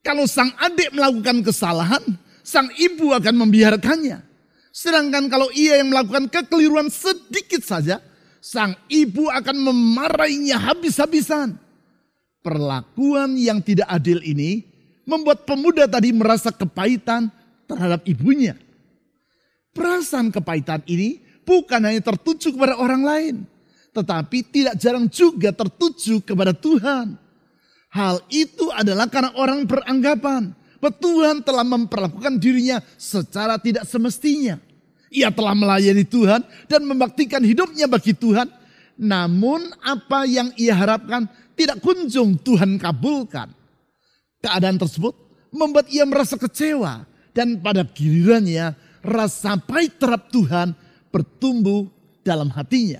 Kalau 0.01 0.25
sang 0.25 0.50
adik 0.58 0.89
melakukan 0.98 1.46
kesalahan, 1.46 2.01
sang 2.42 2.74
ibu 2.82 3.13
akan 3.13 3.46
membiarkannya. 3.46 4.25
Sedangkan 4.74 5.30
kalau 5.30 5.54
ia 5.54 5.77
yang 5.77 5.94
melakukan 5.94 6.34
kekeliruan 6.34 6.89
sedikit 6.89 7.62
saja, 7.62 8.01
sang 8.42 8.74
ibu 8.89 9.30
akan 9.30 9.70
memarahinya 9.70 10.58
habis-habisan. 10.58 11.62
Perlakuan 12.42 13.38
yang 13.38 13.62
tidak 13.62 13.86
adil 13.86 14.18
ini 14.25 14.66
membuat 15.06 15.46
pemuda 15.46 15.86
tadi 15.86 16.10
merasa 16.10 16.50
kepahitan 16.50 17.30
terhadap 17.70 18.01
ibunya. 18.10 18.58
Perasaan 19.77 20.34
kepahitan 20.34 20.81
ini 20.89 21.22
bukan 21.46 21.77
hanya 21.86 22.01
tertuju 22.01 22.50
kepada 22.50 22.81
orang 22.81 23.05
lain, 23.05 23.36
tetapi 23.93 24.41
tidak 24.50 24.74
jarang 24.81 25.05
juga 25.05 25.53
tertuju 25.53 26.17
kepada 26.25 26.50
Tuhan. 26.50 27.13
Hal 27.93 28.25
itu 28.34 28.74
adalah 28.74 29.05
karena 29.05 29.38
orang 29.38 29.69
beranggapan 29.69 30.57
bahwa 30.81 30.93
Tuhan 30.98 31.46
telah 31.46 31.62
memperlakukan 31.62 32.41
dirinya 32.41 32.81
secara 32.98 33.62
tidak 33.62 33.86
semestinya. 33.86 34.57
Ia 35.13 35.29
telah 35.31 35.53
melayani 35.53 36.03
Tuhan 36.03 36.41
dan 36.67 36.81
membaktikan 36.84 37.39
hidupnya 37.46 37.86
bagi 37.86 38.12
Tuhan. 38.17 38.50
Namun 38.98 39.77
apa 39.86 40.25
yang 40.25 40.50
ia 40.57 40.74
harapkan 40.74 41.29
tidak 41.53 41.86
kunjung 41.86 42.36
Tuhan 42.41 42.81
kabulkan. 42.81 43.53
Keadaan 44.41 44.81
tersebut 44.81 45.13
membuat 45.53 45.86
ia 45.89 46.03
merasa 46.03 46.36
kecewa 46.36 47.05
dan 47.31 47.62
pada 47.62 47.86
gilirannya 47.86 48.74
rasa 49.07 49.55
pahit 49.55 49.95
terhadap 49.95 50.27
Tuhan 50.27 50.75
bertumbuh 51.09 51.87
dalam 52.27 52.51
hatinya. 52.51 52.99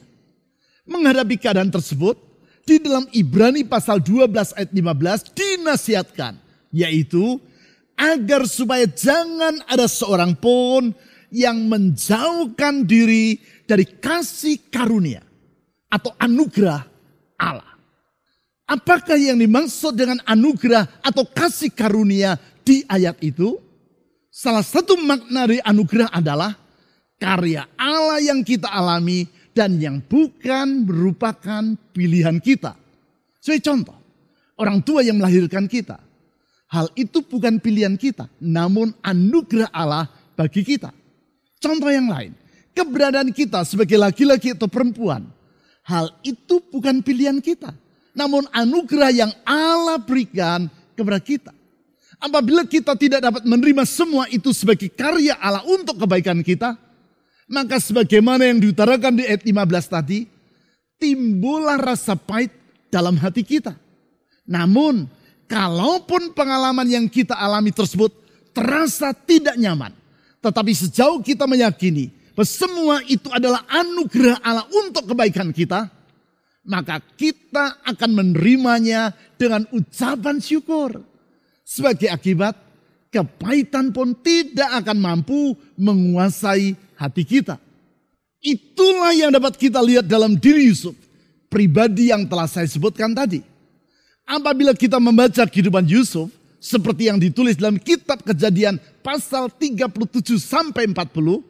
Menghadapi 0.87 1.35
keadaan 1.35 1.67
tersebut, 1.67 2.15
di 2.63 2.79
dalam 2.79 3.07
Ibrani 3.11 3.67
pasal 3.67 3.99
12 3.99 4.55
ayat 4.55 4.71
15 4.71 5.35
dinasihatkan, 5.35 6.39
yaitu 6.71 7.39
agar 7.95 8.47
supaya 8.47 8.87
jangan 8.87 9.59
ada 9.67 9.87
seorang 9.87 10.35
pun 10.35 10.96
yang 11.31 11.67
menjauhkan 11.67 12.87
diri 12.87 13.39
dari 13.67 13.83
kasih 13.83 14.72
karunia 14.72 15.24
atau 15.91 16.11
anugerah 16.20 16.87
Allah. 17.35 17.75
Apakah 18.67 19.15
yang 19.15 19.39
dimaksud 19.39 19.96
dengan 19.96 20.20
anugerah 20.27 20.87
atau 21.00 21.24
kasih 21.24 21.72
karunia 21.72 22.35
di 22.67 22.83
ayat 22.87 23.15
itu? 23.24 23.59
Salah 24.37 24.61
satu 24.61 24.93
makna 25.01 25.50
dari 25.50 25.57
anugerah 25.65 26.13
adalah 26.13 26.53
karya 27.17 27.65
Allah 27.73 28.21
yang 28.21 28.45
kita 28.45 28.69
alami 28.69 29.25
dan 29.50 29.81
yang 29.81 29.97
bukan 29.97 30.85
merupakan 30.85 31.73
pilihan 31.89 32.37
kita. 32.37 32.77
Sebagai 33.41 33.65
contoh, 33.65 33.97
orang 34.61 34.85
tua 34.85 35.01
yang 35.01 35.17
melahirkan 35.17 35.65
kita. 35.65 35.97
Hal 36.69 36.93
itu 36.93 37.25
bukan 37.25 37.57
pilihan 37.57 37.97
kita, 37.97 38.29
namun 38.37 38.93
anugerah 39.01 39.73
Allah 39.73 40.05
bagi 40.37 40.61
kita. 40.61 40.93
Contoh 41.57 41.89
yang 41.89 42.05
lain, 42.05 42.37
keberadaan 42.77 43.33
kita 43.33 43.65
sebagai 43.65 43.97
laki-laki 43.97 44.53
atau 44.53 44.69
perempuan. 44.69 45.25
Hal 45.81 46.13
itu 46.21 46.61
bukan 46.69 47.01
pilihan 47.01 47.41
kita, 47.41 47.73
namun 48.13 48.45
anugerah 48.53 49.09
yang 49.09 49.33
Allah 49.41 49.97
berikan 49.97 50.69
kepada 50.93 51.17
kita. 51.17 51.56
Apabila 52.18 52.66
kita 52.66 52.98
tidak 52.98 53.22
dapat 53.22 53.46
menerima 53.46 53.86
semua 53.86 54.25
itu 54.34 54.50
sebagai 54.50 54.90
karya 54.90 55.38
Allah 55.38 55.62
untuk 55.70 56.01
kebaikan 56.01 56.42
kita, 56.42 56.74
maka 57.48 57.77
sebagaimana 57.80 58.50
yang 58.50 58.60
diutarakan 58.60 59.22
di 59.22 59.24
ayat 59.24 59.46
15 59.46 59.88
tadi, 59.88 60.20
timbullah 61.00 61.80
rasa 61.80 62.18
pahit 62.18 62.51
dalam 62.90 63.16
hati 63.16 63.46
kita. 63.46 63.77
Namun, 64.50 65.06
kalaupun 65.48 66.36
pengalaman 66.36 66.90
yang 66.90 67.06
kita 67.08 67.38
alami 67.38 67.72
tersebut 67.72 68.12
terasa 68.51 69.16
tidak 69.16 69.56
nyaman, 69.56 69.96
tetapi 70.44 70.75
sejauh 70.75 71.24
kita 71.24 71.48
meyakini 71.48 72.12
bahwa 72.36 72.50
semua 72.50 72.96
itu 73.08 73.32
adalah 73.32 73.64
anugerah 73.72 74.44
Allah 74.44 74.68
untuk 74.74 75.16
kebaikan 75.16 75.56
kita, 75.56 75.88
maka 76.68 77.00
kita 77.16 77.80
akan 77.88 78.10
menerimanya 78.12 79.16
dengan 79.40 79.64
ucapan 79.72 80.44
syukur. 80.44 81.00
Sebagai 81.68 82.08
akibat, 82.08 82.56
kepahitan 83.12 83.92
pun 83.92 84.16
tidak 84.16 84.72
akan 84.80 85.03
mampu 85.03 85.51
menguasai 85.75 86.80
hati 86.96 87.27
kita. 87.27 87.60
Itulah 88.40 89.12
yang 89.12 89.36
dapat 89.36 89.60
kita 89.60 89.84
lihat 89.84 90.08
dalam 90.08 90.40
diri 90.40 90.72
Yusuf, 90.72 90.96
pribadi 91.51 92.08
yang 92.08 92.24
telah 92.24 92.48
saya 92.48 92.64
sebutkan 92.72 93.12
tadi. 93.12 93.44
Apabila 94.24 94.72
kita 94.72 94.96
membaca 94.96 95.44
kehidupan 95.44 95.84
Yusuf, 95.92 96.32
seperti 96.64 97.12
yang 97.12 97.20
ditulis 97.20 97.60
dalam 97.60 97.75
kitab 97.75 98.24
kejadian 98.24 98.80
pasal 99.03 99.51
37 99.51 100.40
sampai 100.40 100.88
40, 100.88 101.44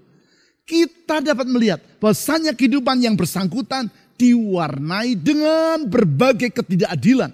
kita 0.66 1.22
dapat 1.22 1.46
melihat 1.46 1.80
bahwasanya 2.02 2.58
kehidupan 2.58 3.06
yang 3.06 3.14
bersangkutan 3.14 3.86
diwarnai 4.18 5.14
dengan 5.14 5.86
berbagai 5.86 6.50
ketidakadilan. 6.50 7.30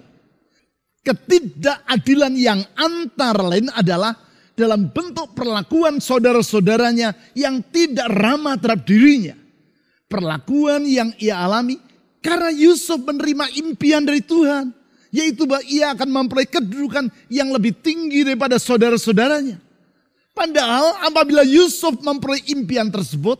Ketidakadilan 1.04 2.32
yang 2.32 2.60
antara 2.74 3.44
lain 3.44 3.68
adalah 3.76 4.16
dalam 4.56 4.88
bentuk 4.88 5.36
perlakuan 5.36 6.00
saudara-saudaranya 6.00 7.12
yang 7.36 7.60
tidak 7.68 8.08
ramah 8.08 8.56
terhadap 8.56 8.88
dirinya. 8.88 9.36
Perlakuan 10.08 10.88
yang 10.88 11.12
ia 11.20 11.44
alami 11.44 11.76
karena 12.24 12.48
Yusuf 12.48 13.04
menerima 13.04 13.52
impian 13.60 14.02
dari 14.02 14.24
Tuhan. 14.24 14.72
Yaitu 15.14 15.46
bahwa 15.46 15.62
ia 15.70 15.94
akan 15.94 16.10
memperoleh 16.10 16.50
kedudukan 16.50 17.06
yang 17.30 17.54
lebih 17.54 17.70
tinggi 17.78 18.26
daripada 18.26 18.58
saudara-saudaranya. 18.58 19.62
Padahal 20.34 20.98
apabila 21.06 21.46
Yusuf 21.46 22.02
memperoleh 22.02 22.42
impian 22.50 22.90
tersebut, 22.90 23.38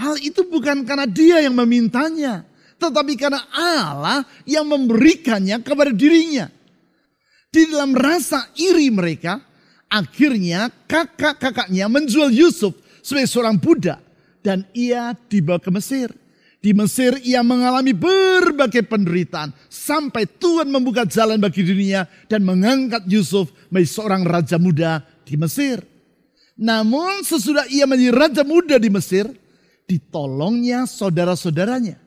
hal 0.00 0.16
itu 0.24 0.40
bukan 0.48 0.80
karena 0.88 1.04
dia 1.04 1.44
yang 1.44 1.52
memintanya 1.52 2.48
tetapi 2.78 3.14
karena 3.16 3.40
Allah 3.54 4.26
yang 4.44 4.66
memberikannya 4.66 5.62
kepada 5.62 5.94
dirinya. 5.94 6.50
Di 7.54 7.70
dalam 7.70 7.94
rasa 7.94 8.50
iri 8.58 8.90
mereka, 8.90 9.38
akhirnya 9.86 10.74
kakak-kakaknya 10.90 11.86
menjual 11.86 12.34
Yusuf 12.34 12.74
sebagai 12.98 13.30
seorang 13.30 13.62
budak 13.62 14.02
dan 14.42 14.66
ia 14.74 15.14
dibawa 15.30 15.62
ke 15.62 15.70
Mesir. 15.70 16.10
Di 16.58 16.74
Mesir 16.74 17.14
ia 17.22 17.46
mengalami 17.46 17.94
berbagai 17.94 18.82
penderitaan 18.90 19.54
sampai 19.70 20.26
Tuhan 20.26 20.66
membuka 20.66 21.06
jalan 21.06 21.38
bagi 21.38 21.62
dirinya 21.62 22.10
dan 22.26 22.42
mengangkat 22.42 23.06
Yusuf 23.06 23.54
menjadi 23.70 24.02
seorang 24.02 24.22
raja 24.26 24.58
muda 24.58 25.06
di 25.22 25.38
Mesir. 25.38 25.78
Namun 26.58 27.22
sesudah 27.22 27.70
ia 27.70 27.86
menjadi 27.86 28.10
raja 28.18 28.42
muda 28.42 28.82
di 28.82 28.90
Mesir, 28.90 29.30
ditolongnya 29.86 30.90
saudara-saudaranya 30.90 32.03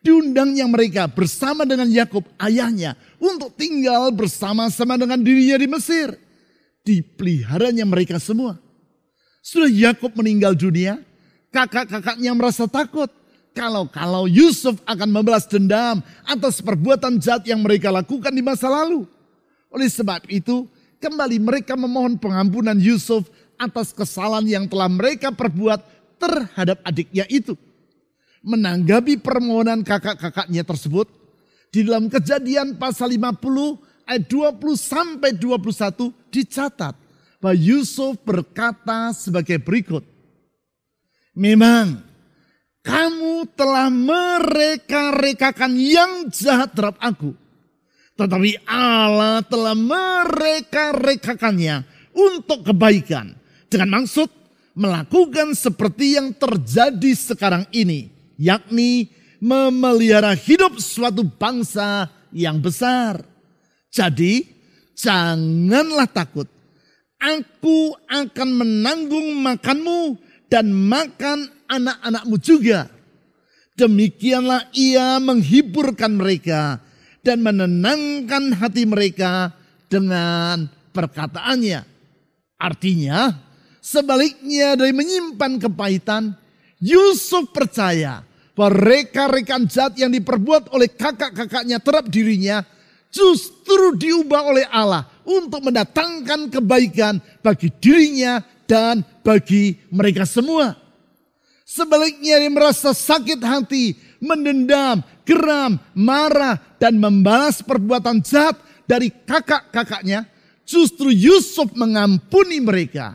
diundangnya 0.00 0.64
mereka 0.64 1.06
bersama 1.06 1.68
dengan 1.68 1.88
Yakub 1.88 2.24
ayahnya 2.40 2.96
untuk 3.20 3.52
tinggal 3.56 4.08
bersama-sama 4.12 4.96
dengan 4.96 5.20
dirinya 5.20 5.56
di 5.60 5.68
Mesir. 5.68 6.08
Dipeliharanya 6.80 7.84
mereka 7.84 8.16
semua. 8.16 8.56
Sudah 9.44 9.68
Yakub 9.68 10.12
meninggal 10.16 10.56
dunia, 10.56 11.00
kakak-kakaknya 11.52 12.32
merasa 12.32 12.64
takut 12.64 13.08
kalau 13.52 13.84
kalau 13.88 14.24
Yusuf 14.24 14.80
akan 14.88 15.08
membalas 15.10 15.44
dendam 15.44 16.00
atas 16.24 16.60
perbuatan 16.64 17.20
jahat 17.20 17.44
yang 17.44 17.60
mereka 17.60 17.92
lakukan 17.92 18.32
di 18.32 18.40
masa 18.40 18.68
lalu. 18.68 19.04
Oleh 19.70 19.86
sebab 19.86 20.24
itu, 20.32 20.66
kembali 20.98 21.38
mereka 21.38 21.76
memohon 21.76 22.16
pengampunan 22.16 22.76
Yusuf 22.80 23.28
atas 23.60 23.92
kesalahan 23.92 24.48
yang 24.48 24.64
telah 24.64 24.88
mereka 24.88 25.28
perbuat 25.30 25.84
terhadap 26.16 26.80
adiknya 26.84 27.28
itu. 27.28 27.56
Menanggapi 28.40 29.20
permohonan 29.20 29.84
kakak-kakaknya 29.84 30.64
tersebut, 30.64 31.04
di 31.70 31.86
dalam 31.86 32.10
kejadian 32.10 32.74
pasal 32.80 33.14
50 33.14 33.78
ayat 34.08 34.24
20 34.26 34.74
sampai 34.74 35.30
21 35.36 36.10
dicatat 36.34 36.94
bahwa 37.38 37.56
Yusuf 37.56 38.18
berkata 38.26 39.14
sebagai 39.14 39.62
berikut. 39.62 40.02
Memang 41.36 42.02
kamu 42.82 43.46
telah 43.54 43.86
mereka-rekakan 43.92 45.78
yang 45.78 46.26
jahat 46.32 46.72
terhadap 46.74 46.98
aku. 46.98 47.34
Tetapi 48.18 48.66
Allah 48.68 49.40
telah 49.46 49.78
mereka-rekakannya 49.78 51.86
untuk 52.12 52.68
kebaikan. 52.68 53.32
Dengan 53.70 54.02
maksud 54.02 54.26
melakukan 54.74 55.54
seperti 55.54 56.18
yang 56.18 56.34
terjadi 56.34 57.14
sekarang 57.14 57.62
ini. 57.72 58.10
Yakni 58.40 59.12
memelihara 59.36 60.32
hidup 60.32 60.80
suatu 60.80 61.28
bangsa 61.28 62.08
yang 62.32 62.56
besar. 62.56 63.20
Jadi 63.92 64.48
janganlah 64.96 66.08
takut. 66.08 66.48
Aku 67.20 67.92
akan 68.08 68.48
menanggung 68.64 69.36
makanmu 69.44 70.16
dan 70.48 70.72
makan 70.72 71.52
anak-anakmu 71.68 72.36
juga. 72.40 72.88
Demikianlah 73.76 74.72
ia 74.72 75.20
menghiburkan 75.20 76.16
mereka 76.16 76.80
dan 77.20 77.44
menenangkan 77.44 78.56
hati 78.56 78.88
mereka 78.88 79.52
dengan 79.92 80.64
perkataannya. 80.96 81.84
Artinya, 82.56 83.36
sebaliknya 83.84 84.80
dari 84.80 84.92
menyimpan 84.96 85.60
kepahitan, 85.60 86.36
Yusuf 86.80 87.52
percaya 87.52 88.24
bahwa 88.56 88.76
reka-rekan 88.76 89.66
jahat 89.70 89.96
yang 89.96 90.10
diperbuat 90.10 90.74
oleh 90.74 90.90
kakak-kakaknya 90.90 91.78
terhadap 91.78 92.10
dirinya 92.10 92.66
justru 93.10 93.98
diubah 93.98 94.54
oleh 94.54 94.66
Allah 94.70 95.06
untuk 95.26 95.60
mendatangkan 95.66 96.48
kebaikan 96.48 97.18
bagi 97.42 97.68
dirinya 97.82 98.40
dan 98.64 99.02
bagi 99.26 99.78
mereka 99.90 100.22
semua. 100.24 100.78
Sebaliknya 101.66 102.42
dia 102.42 102.50
merasa 102.50 102.90
sakit 102.90 103.38
hati, 103.42 103.94
mendendam, 104.18 105.02
geram, 105.22 105.78
marah, 105.94 106.58
dan 106.82 106.98
membalas 106.98 107.62
perbuatan 107.62 108.18
jahat 108.26 108.58
dari 108.90 109.10
kakak-kakaknya. 109.10 110.26
Justru 110.66 111.14
Yusuf 111.14 111.70
mengampuni 111.78 112.58
mereka. 112.58 113.14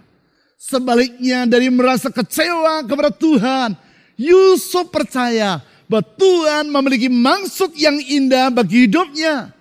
Sebaliknya 0.56 1.44
dari 1.44 1.68
merasa 1.68 2.08
kecewa 2.08 2.84
kepada 2.88 3.12
Tuhan, 3.12 3.76
Yusuf 4.16 4.90
percaya 4.92 5.60
bahwa 5.86 6.04
Tuhan 6.16 6.72
memiliki 6.72 7.12
maksud 7.12 7.76
yang 7.76 8.00
indah 8.00 8.50
bagi 8.50 8.88
hidupnya. 8.88 9.52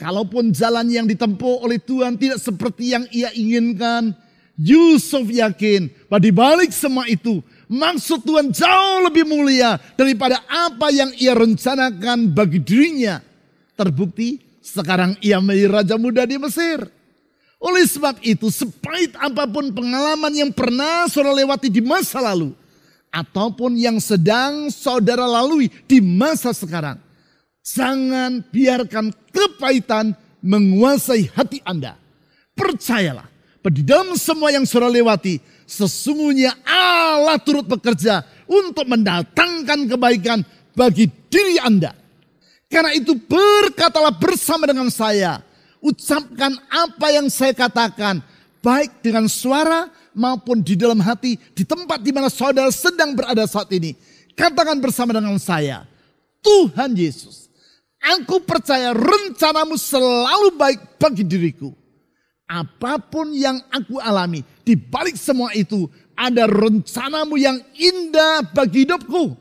Kalaupun 0.00 0.50
jalan 0.50 0.90
yang 0.90 1.06
ditempuh 1.06 1.62
oleh 1.62 1.78
Tuhan 1.78 2.18
tidak 2.18 2.42
seperti 2.42 2.90
yang 2.90 3.06
ia 3.14 3.30
inginkan, 3.36 4.10
Yusuf 4.58 5.30
yakin 5.30 5.86
bahwa 6.10 6.20
di 6.20 6.32
balik 6.34 6.70
semua 6.74 7.06
itu 7.06 7.38
Maksud 7.72 8.28
Tuhan 8.28 8.52
jauh 8.52 9.08
lebih 9.08 9.24
mulia 9.24 9.80
daripada 9.96 10.44
apa 10.44 10.92
yang 10.92 11.08
ia 11.16 11.32
rencanakan 11.32 12.28
bagi 12.28 12.60
dirinya. 12.60 13.24
Terbukti 13.72 14.60
sekarang 14.60 15.16
ia 15.24 15.40
menjadi 15.40 15.72
raja 15.72 15.96
muda 15.96 16.28
di 16.28 16.36
Mesir. 16.36 16.84
Oleh 17.56 17.88
sebab 17.88 18.20
itu, 18.20 18.52
sepahit 18.52 19.16
apa 19.16 19.48
pun 19.48 19.72
pengalaman 19.72 20.36
yang 20.36 20.52
pernah 20.52 21.08
saudara 21.08 21.32
lewati 21.40 21.72
di 21.72 21.80
masa 21.80 22.20
lalu, 22.20 22.52
ataupun 23.12 23.76
yang 23.76 24.00
sedang 24.00 24.72
saudara 24.72 25.28
lalui 25.28 25.68
di 25.84 26.00
masa 26.00 26.56
sekarang, 26.56 26.96
jangan 27.60 28.40
biarkan 28.48 29.12
kepahitan 29.30 30.16
menguasai 30.40 31.30
hati 31.36 31.60
Anda. 31.62 32.00
Percayalah, 32.56 33.28
di 33.62 33.84
dalam 33.84 34.16
semua 34.16 34.50
yang 34.50 34.64
saudara 34.66 34.90
lewati, 34.90 35.38
Sesungguhnya 35.72 36.52
Allah 36.68 37.40
turut 37.40 37.64
bekerja 37.64 38.20
untuk 38.44 38.84
mendatangkan 38.84 39.88
kebaikan 39.88 40.44
bagi 40.76 41.08
diri 41.32 41.56
Anda. 41.64 41.96
Karena 42.68 42.92
itu 42.92 43.16
berkatalah 43.16 44.12
bersama 44.20 44.68
dengan 44.68 44.92
saya. 44.92 45.40
Ucapkan 45.80 46.52
apa 46.68 47.08
yang 47.08 47.32
saya 47.32 47.56
katakan. 47.56 48.20
Baik 48.60 49.00
dengan 49.00 49.26
suara 49.32 49.88
maupun 50.14 50.60
di 50.60 50.78
dalam 50.78 51.00
hati. 51.00 51.36
Di 51.52 51.66
tempat 51.66 52.00
di 52.00 52.12
mana 52.14 52.32
saudara 52.32 52.70
sedang 52.72 53.12
berada 53.12 53.44
saat 53.44 53.68
ini. 53.74 53.96
Katakan 54.32 54.80
bersama 54.80 55.12
dengan 55.12 55.36
saya. 55.36 55.84
Tuhan 56.40 56.96
Yesus. 56.96 57.48
Aku 58.02 58.42
percaya 58.42 58.90
rencanamu 58.90 59.78
selalu 59.78 60.58
baik 60.58 60.98
bagi 60.98 61.22
diriku 61.22 61.70
apa 62.52 63.00
pun 63.00 63.32
yang 63.32 63.56
aku 63.72 63.96
alami, 63.96 64.44
di 64.60 64.76
balik 64.76 65.16
semua 65.16 65.56
itu 65.56 65.88
ada 66.12 66.44
rencanamu 66.44 67.40
yang 67.40 67.56
indah 67.72 68.44
bagi 68.52 68.84
hidupku. 68.84 69.32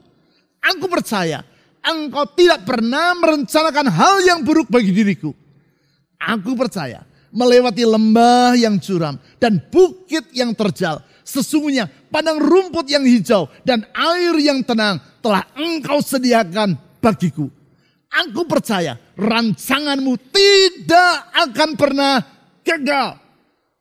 Aku 0.63 0.85
percaya 0.87 1.43
engkau 1.83 2.23
tidak 2.31 2.63
pernah 2.63 3.11
merencanakan 3.19 3.91
hal 3.91 4.15
yang 4.23 4.39
buruk 4.47 4.71
bagi 4.71 4.95
diriku. 4.95 5.35
Aku 6.21 6.55
percaya 6.55 7.03
melewati 7.31 7.87
lembah 7.87 8.53
yang 8.59 8.77
curam 8.77 9.15
dan 9.39 9.57
bukit 9.71 10.27
yang 10.35 10.51
terjal. 10.53 11.01
Sesungguhnya 11.23 11.87
padang 12.11 12.37
rumput 12.37 12.91
yang 12.91 13.07
hijau 13.07 13.47
dan 13.63 13.87
air 13.95 14.35
yang 14.37 14.61
tenang 14.61 14.99
telah 15.23 15.47
engkau 15.55 16.03
sediakan 16.03 16.75
bagiku. 16.99 17.47
Aku 18.11 18.43
percaya 18.43 18.99
rancanganmu 19.15 20.19
tidak 20.35 21.31
akan 21.31 21.69
pernah 21.79 22.19
gagal. 22.59 23.15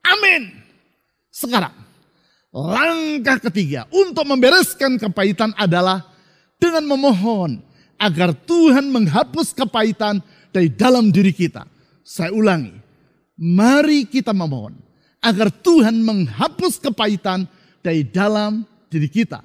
Amin. 0.06 0.54
Sekarang, 1.34 1.74
langkah 2.54 3.42
ketiga 3.50 3.90
untuk 3.90 4.22
membereskan 4.30 5.02
kepahitan 5.02 5.50
adalah 5.58 6.06
dengan 6.62 6.86
memohon 6.86 7.58
agar 8.00 8.32
Tuhan 8.32 8.88
menghapus 8.88 9.52
kepahitan 9.52 10.24
dari 10.48 10.72
dalam 10.72 11.12
diri 11.12 11.36
kita. 11.36 11.68
Saya 12.00 12.32
ulangi, 12.32 12.79
mari 13.40 14.05
kita 14.05 14.37
memohon 14.37 14.76
agar 15.24 15.48
Tuhan 15.48 15.96
menghapus 16.05 16.76
kepahitan 16.76 17.48
dari 17.81 18.05
dalam 18.05 18.68
diri 18.92 19.09
kita. 19.09 19.40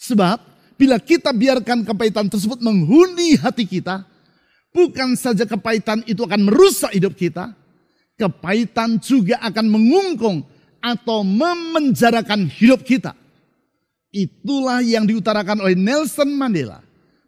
Sebab 0.00 0.40
bila 0.80 0.96
kita 0.96 1.30
biarkan 1.30 1.84
kepahitan 1.84 2.32
tersebut 2.32 2.64
menghuni 2.64 3.36
hati 3.36 3.68
kita, 3.68 4.08
bukan 4.72 5.12
saja 5.14 5.44
kepahitan 5.44 6.00
itu 6.08 6.24
akan 6.24 6.48
merusak 6.48 6.90
hidup 6.96 7.12
kita, 7.12 7.52
kepahitan 8.16 8.96
juga 8.98 9.36
akan 9.44 9.66
mengungkung 9.68 10.42
atau 10.80 11.20
memenjarakan 11.24 12.48
hidup 12.48 12.80
kita. 12.84 13.12
Itulah 14.14 14.84
yang 14.84 15.08
diutarakan 15.08 15.64
oleh 15.64 15.74
Nelson 15.74 16.30
Mandela, 16.36 16.84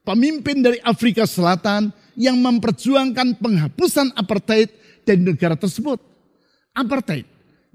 pemimpin 0.06 0.62
dari 0.62 0.78
Afrika 0.84 1.26
Selatan 1.26 1.90
yang 2.14 2.38
memperjuangkan 2.38 3.36
penghapusan 3.42 4.14
apartheid 4.14 4.70
dari 5.06 5.22
negara 5.22 5.54
tersebut. 5.54 6.02
Apartheid 6.74 7.24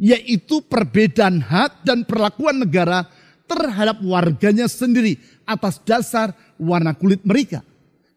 yaitu 0.02 0.66
perbedaan 0.66 1.40
hak 1.40 1.86
dan 1.86 2.04
perlakuan 2.04 2.60
negara 2.60 3.06
terhadap 3.46 4.02
warganya 4.02 4.66
sendiri 4.66 5.22
atas 5.46 5.78
dasar 5.86 6.34
warna 6.58 6.98
kulit 6.98 7.22
mereka. 7.22 7.62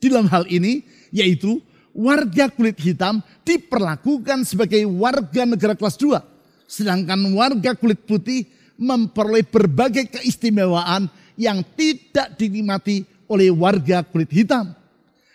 Di 0.00 0.08
dalam 0.08 0.26
hal 0.32 0.48
ini 0.48 0.80
yaitu 1.12 1.60
warga 1.92 2.48
kulit 2.48 2.80
hitam 2.80 3.20
diperlakukan 3.44 4.48
sebagai 4.48 4.82
warga 4.88 5.44
negara 5.44 5.76
kelas 5.76 6.00
2. 6.00 6.18
Sedangkan 6.64 7.20
warga 7.36 7.76
kulit 7.76 8.00
putih 8.08 8.48
memperoleh 8.80 9.46
berbagai 9.46 10.10
keistimewaan 10.10 11.06
yang 11.38 11.62
tidak 11.78 12.34
dinikmati 12.40 13.04
oleh 13.28 13.52
warga 13.52 14.02
kulit 14.02 14.32
hitam. 14.32 14.72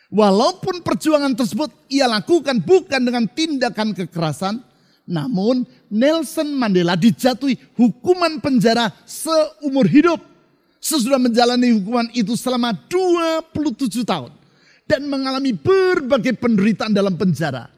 Walaupun 0.09 0.81
perjuangan 0.81 1.37
tersebut 1.37 1.69
ia 1.85 2.09
lakukan 2.09 2.57
bukan 2.65 2.97
dengan 2.97 3.29
tindakan 3.29 3.93
kekerasan, 3.93 4.57
namun 5.05 5.69
Nelson 5.89 6.49
Mandela 6.53 6.97
dijatuhi 6.97 7.57
hukuman 7.77 8.41
penjara 8.41 8.89
seumur 9.05 9.85
hidup. 9.85 10.17
Sesudah 10.79 11.19
menjalani 11.21 11.75
hukuman 11.77 12.07
itu 12.15 12.33
selama 12.39 12.73
27 12.89 14.01
tahun 14.01 14.31
dan 14.89 15.05
mengalami 15.05 15.53
berbagai 15.53 16.33
penderitaan 16.41 16.95
dalam 16.95 17.13
penjara. 17.13 17.69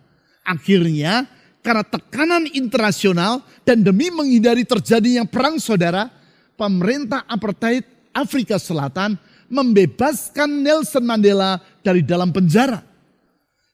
Akhirnya, 0.48 1.28
karena 1.60 1.84
tekanan 1.84 2.48
internasional 2.56 3.44
dan 3.68 3.84
demi 3.84 4.08
menghindari 4.08 4.64
terjadinya 4.64 5.28
perang 5.28 5.60
saudara, 5.60 6.08
pemerintah 6.56 7.28
apartheid 7.28 7.84
Afrika 8.16 8.56
Selatan 8.56 9.20
membebaskan 9.52 10.64
Nelson 10.64 11.04
Mandela 11.04 11.60
dari 11.82 12.06
dalam 12.06 12.30
penjara. 12.34 12.82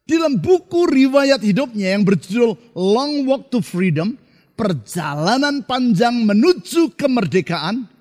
Di 0.08 0.16
dalam 0.16 0.40
buku 0.40 0.88
riwayat 0.88 1.44
hidupnya 1.44 1.92
yang 1.96 2.08
berjudul 2.08 2.56
Long 2.76 3.28
Walk 3.28 3.52
to 3.52 3.60
Freedom, 3.60 4.16
perjalanan 4.56 5.68
panjang 5.68 6.24
menuju 6.24 6.96
kemerdekaan, 6.96 7.92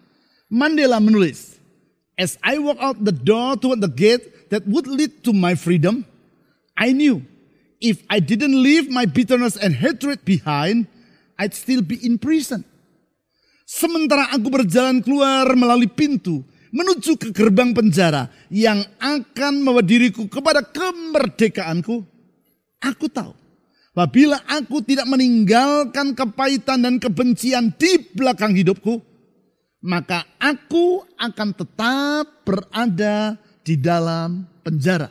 Mandela 0.46 1.02
menulis, 1.02 1.58
As 2.16 2.40
I 2.40 2.56
walk 2.56 2.80
out 2.80 3.04
the 3.04 3.12
door 3.12 3.60
toward 3.60 3.84
the 3.84 3.92
gate 3.92 4.48
that 4.48 4.64
would 4.64 4.88
lead 4.88 5.20
to 5.28 5.36
my 5.36 5.52
freedom, 5.52 6.08
I 6.72 6.96
knew 6.96 7.20
if 7.76 8.00
I 8.08 8.24
didn't 8.24 8.56
leave 8.56 8.88
my 8.88 9.04
bitterness 9.04 9.60
and 9.60 9.76
hatred 9.76 10.24
behind, 10.24 10.88
I'd 11.36 11.52
still 11.52 11.84
be 11.84 12.00
in 12.00 12.16
prison. 12.16 12.64
Sementara 13.68 14.32
aku 14.32 14.48
berjalan 14.48 15.04
keluar 15.04 15.44
melalui 15.52 15.90
pintu 15.90 16.40
menuju 16.70 17.18
ke 17.18 17.34
gerbang 17.34 17.74
penjara 17.74 18.30
yang 18.50 18.82
akan 18.98 19.62
membawa 19.62 19.82
diriku 19.82 20.26
kepada 20.26 20.62
kemerdekaanku, 20.62 22.02
aku 22.82 23.06
tahu 23.10 23.34
apabila 23.96 24.36
aku 24.44 24.84
tidak 24.84 25.08
meninggalkan 25.08 26.12
kepahitan 26.12 26.84
dan 26.84 26.94
kebencian 27.00 27.72
di 27.80 27.96
belakang 28.12 28.52
hidupku, 28.52 29.00
maka 29.80 30.28
aku 30.36 31.00
akan 31.16 31.48
tetap 31.56 32.44
berada 32.44 33.40
di 33.64 33.74
dalam 33.80 34.44
penjara. 34.60 35.08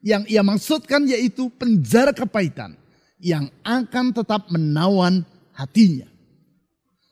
Yang 0.00 0.22
ia 0.32 0.42
maksudkan 0.46 1.04
yaitu 1.04 1.52
penjara 1.52 2.16
kepahitan 2.16 2.80
yang 3.20 3.52
akan 3.60 4.16
tetap 4.16 4.48
menawan 4.48 5.26
hatinya. 5.52 6.06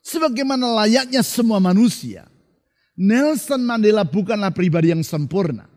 Sebagaimana 0.07 0.87
layaknya 0.87 1.21
semua 1.27 1.59
manusia, 1.59 2.31
Nelson 2.97 3.61
Mandela 3.61 4.09
bukanlah 4.09 4.51
pribadi 4.57 4.89
yang 4.89 5.05
sempurna. 5.05 5.69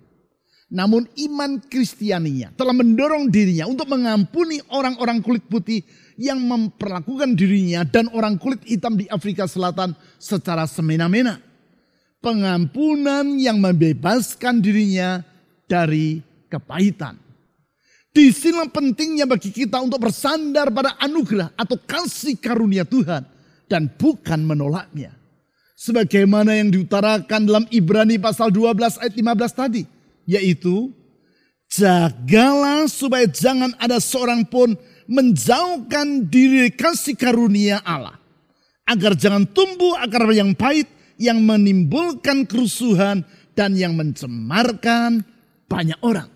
Namun 0.69 1.09
iman 1.27 1.59
Kristianinya 1.65 2.53
telah 2.53 2.71
mendorong 2.77 3.27
dirinya 3.27 3.65
untuk 3.65 3.89
mengampuni 3.89 4.61
orang-orang 4.69 5.19
kulit 5.19 5.43
putih 5.49 5.81
yang 6.15 6.39
memperlakukan 6.39 7.33
dirinya 7.33 7.81
dan 7.83 8.07
orang 8.13 8.37
kulit 8.37 8.61
hitam 8.69 8.93
di 8.93 9.09
Afrika 9.09 9.49
Selatan 9.49 9.97
secara 10.21 10.69
semena-mena. 10.69 11.41
Pengampunan 12.21 13.39
yang 13.39 13.57
membebaskan 13.57 14.61
dirinya 14.61 15.25
dari 15.65 16.21
kepahitan. 16.51 17.17
Di 18.09 18.29
sini 18.29 18.67
pentingnya 18.69 19.25
bagi 19.25 19.49
kita 19.49 19.79
untuk 19.79 20.09
bersandar 20.09 20.69
pada 20.69 20.99
anugerah 21.01 21.55
atau 21.55 21.77
kasih 21.81 22.37
karunia 22.37 22.83
Tuhan 22.83 23.25
dan 23.69 23.89
bukan 23.95 24.43
menolaknya 24.43 25.18
sebagaimana 25.79 26.59
yang 26.59 26.75
diutarakan 26.75 27.47
dalam 27.47 27.65
Ibrani 27.71 28.19
pasal 28.19 28.51
12 28.51 28.99
ayat 28.99 29.15
15 29.15 29.55
tadi, 29.55 29.87
yaitu 30.27 30.91
jagalah 31.71 32.91
supaya 32.91 33.23
jangan 33.31 33.71
ada 33.79 34.03
seorang 34.03 34.43
pun 34.43 34.75
menjauhkan 35.07 36.27
diri 36.27 36.67
kasih 36.75 37.15
karunia 37.15 37.79
Allah, 37.87 38.19
agar 38.83 39.15
jangan 39.15 39.47
tumbuh 39.47 39.95
akar 39.95 40.27
yang 40.35 40.51
pahit 40.51 40.91
yang 41.15 41.39
menimbulkan 41.39 42.43
kerusuhan 42.43 43.23
dan 43.55 43.79
yang 43.79 43.95
mencemarkan 43.95 45.23
banyak 45.71 45.97
orang. 46.03 46.27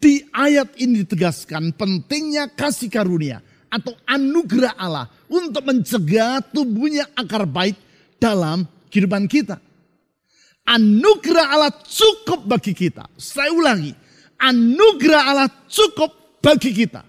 Di 0.00 0.24
ayat 0.32 0.76
ini 0.80 1.04
ditegaskan 1.04 1.72
pentingnya 1.76 2.52
kasih 2.52 2.92
karunia 2.92 3.40
atau 3.72 3.96
anugerah 4.04 4.76
Allah 4.76 5.08
untuk 5.32 5.64
mencegah 5.64 6.44
tumbuhnya 6.52 7.08
akar 7.16 7.48
baik 7.48 7.72
dalam 8.18 8.66
kehidupan 8.90 9.26
kita. 9.26 9.58
Anugerah 10.64 11.46
Allah 11.52 11.72
cukup 11.84 12.48
bagi 12.48 12.72
kita. 12.72 13.04
Saya 13.20 13.52
ulangi, 13.52 13.92
anugerah 14.40 15.22
Allah 15.28 15.48
cukup 15.68 16.40
bagi 16.40 16.72
kita. 16.72 17.04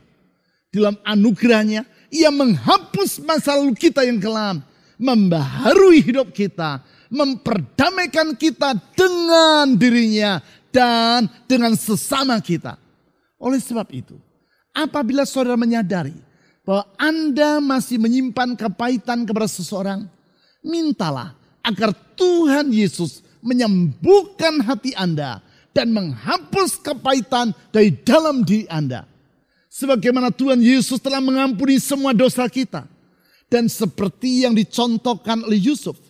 Dalam 0.76 1.00
anugerahnya, 1.08 1.88
ia 2.12 2.28
menghapus 2.36 3.24
masa 3.24 3.56
lalu 3.56 3.72
kita 3.80 4.04
yang 4.04 4.20
kelam. 4.20 4.60
Membaharui 5.00 6.04
hidup 6.04 6.36
kita. 6.36 6.84
Memperdamaikan 7.08 8.36
kita 8.36 8.76
dengan 8.91 9.72
dirinya. 9.80 10.44
Dan 10.68 11.32
dengan 11.48 11.72
sesama 11.80 12.36
kita. 12.44 12.76
Oleh 13.39 13.63
sebab 13.63 13.88
itu, 13.96 14.20
apabila 14.76 15.24
saudara 15.24 15.56
menyadari 15.56 16.15
bahwa 16.68 16.84
Anda 17.00 17.63
masih 17.63 17.96
menyimpan 17.96 18.60
kepahitan 18.60 19.24
kepada 19.24 19.48
seseorang, 19.48 20.12
mintalah 20.65 21.38
agar 21.62 21.93
Tuhan 22.17 22.73
Yesus 22.73 23.21
menyembuhkan 23.45 24.65
hati 24.65 24.97
Anda 24.97 25.45
dan 25.69 25.93
menghapus 25.93 26.82
kepahitan 26.82 27.54
dari 27.69 27.93
dalam 27.93 28.41
diri 28.41 28.65
Anda. 28.65 29.06
Sebagaimana 29.69 30.34
Tuhan 30.34 30.58
Yesus 30.58 30.97
telah 30.97 31.21
mengampuni 31.21 31.78
semua 31.78 32.15
dosa 32.15 32.49
kita. 32.49 32.89
Dan 33.45 33.69
seperti 33.69 34.41
yang 34.41 34.58
dicontohkan 34.58 35.45
oleh 35.45 35.62
Yusuf, 35.62 36.01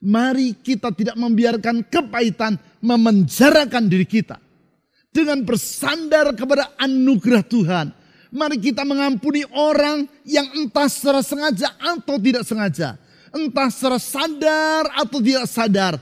mari 0.00 0.56
kita 0.56 0.88
tidak 0.96 1.12
membiarkan 1.12 1.84
kepahitan 1.84 2.56
memenjarakan 2.80 3.84
diri 3.84 4.08
kita. 4.08 4.40
Dengan 5.12 5.44
bersandar 5.44 6.32
kepada 6.32 6.72
anugerah 6.80 7.44
Tuhan, 7.44 7.86
mari 8.32 8.56
kita 8.56 8.86
mengampuni 8.86 9.44
orang 9.52 10.08
yang 10.24 10.48
entah 10.56 10.88
secara 10.88 11.20
sengaja 11.20 11.68
atau 11.76 12.16
tidak 12.16 12.48
sengaja 12.48 12.96
entah 13.34 13.70
secara 13.72 13.98
sadar 13.98 14.84
atau 14.98 15.18
tidak 15.22 15.46
sadar, 15.46 15.94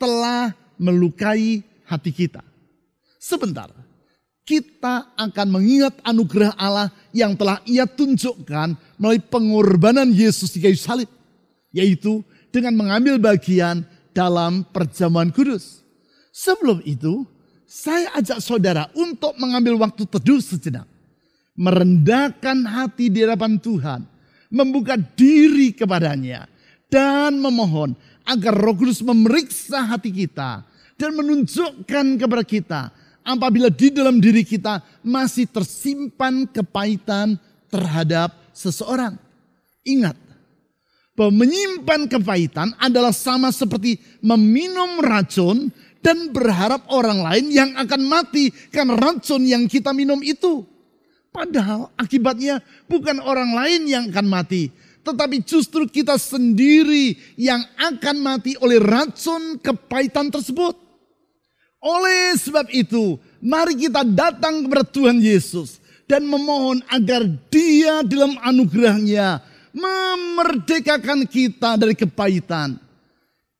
telah 0.00 0.52
melukai 0.80 1.60
hati 1.84 2.10
kita. 2.10 2.40
Sebentar, 3.20 3.68
kita 4.48 5.14
akan 5.14 5.46
mengingat 5.46 5.94
anugerah 6.02 6.56
Allah 6.58 6.90
yang 7.14 7.38
telah 7.38 7.62
ia 7.68 7.86
tunjukkan 7.86 8.74
melalui 8.98 9.22
pengorbanan 9.22 10.10
Yesus 10.10 10.50
di 10.56 10.64
kayu 10.64 10.74
salib. 10.74 11.06
Yaitu 11.70 12.26
dengan 12.50 12.74
mengambil 12.74 13.22
bagian 13.22 13.86
dalam 14.10 14.66
perjamuan 14.74 15.30
kudus. 15.30 15.86
Sebelum 16.34 16.82
itu, 16.82 17.22
saya 17.62 18.10
ajak 18.18 18.42
saudara 18.42 18.90
untuk 18.98 19.38
mengambil 19.38 19.78
waktu 19.78 20.02
teduh 20.02 20.42
sejenak. 20.42 20.88
Merendahkan 21.54 22.66
hati 22.66 23.06
di 23.06 23.22
hadapan 23.22 23.54
Tuhan. 23.54 24.02
Membuka 24.50 24.98
diri 24.98 25.70
kepadanya 25.70 26.49
dan 26.90 27.38
memohon 27.38 27.94
agar 28.26 28.52
Roh 28.52 28.76
Kudus 28.76 29.00
memeriksa 29.00 29.86
hati 29.86 30.10
kita 30.10 30.66
dan 31.00 31.10
menunjukkan 31.16 32.06
kepada 32.20 32.44
kita 32.44 32.80
apabila 33.24 33.72
di 33.72 33.88
dalam 33.94 34.20
diri 34.20 34.44
kita 34.44 34.82
masih 35.00 35.48
tersimpan 35.48 36.44
kepahitan 36.50 37.40
terhadap 37.70 38.34
seseorang. 38.52 39.16
Ingat, 39.86 40.18
bahwa 41.20 41.44
menyimpan 41.44 42.08
kepahitan 42.08 42.72
adalah 42.80 43.12
sama 43.12 43.52
seperti 43.52 44.00
meminum 44.24 45.04
racun 45.04 45.68
dan 46.00 46.32
berharap 46.32 46.88
orang 46.88 47.20
lain 47.20 47.52
yang 47.52 47.70
akan 47.76 48.08
mati 48.08 48.48
karena 48.72 48.96
racun 48.96 49.44
yang 49.44 49.68
kita 49.68 49.92
minum 49.92 50.24
itu. 50.24 50.64
Padahal 51.30 51.92
akibatnya 51.94 52.58
bukan 52.90 53.22
orang 53.22 53.54
lain 53.54 53.86
yang 53.86 54.04
akan 54.10 54.26
mati, 54.26 54.72
tetapi 55.00 55.40
justru 55.44 55.88
kita 55.88 56.20
sendiri 56.20 57.16
yang 57.40 57.64
akan 57.80 58.16
mati 58.20 58.52
oleh 58.60 58.76
racun 58.76 59.56
kepahitan 59.60 60.28
tersebut. 60.28 60.76
Oleh 61.80 62.36
sebab 62.36 62.68
itu, 62.68 63.16
mari 63.40 63.72
kita 63.72 64.04
datang 64.04 64.68
kepada 64.68 64.84
Tuhan 64.84 65.16
Yesus 65.16 65.80
dan 66.04 66.28
memohon 66.28 66.84
agar 66.92 67.24
Dia 67.48 68.04
dalam 68.04 68.36
anugerahnya 68.44 69.40
memerdekakan 69.72 71.24
kita 71.24 71.80
dari 71.80 71.96
kepahitan. 71.96 72.76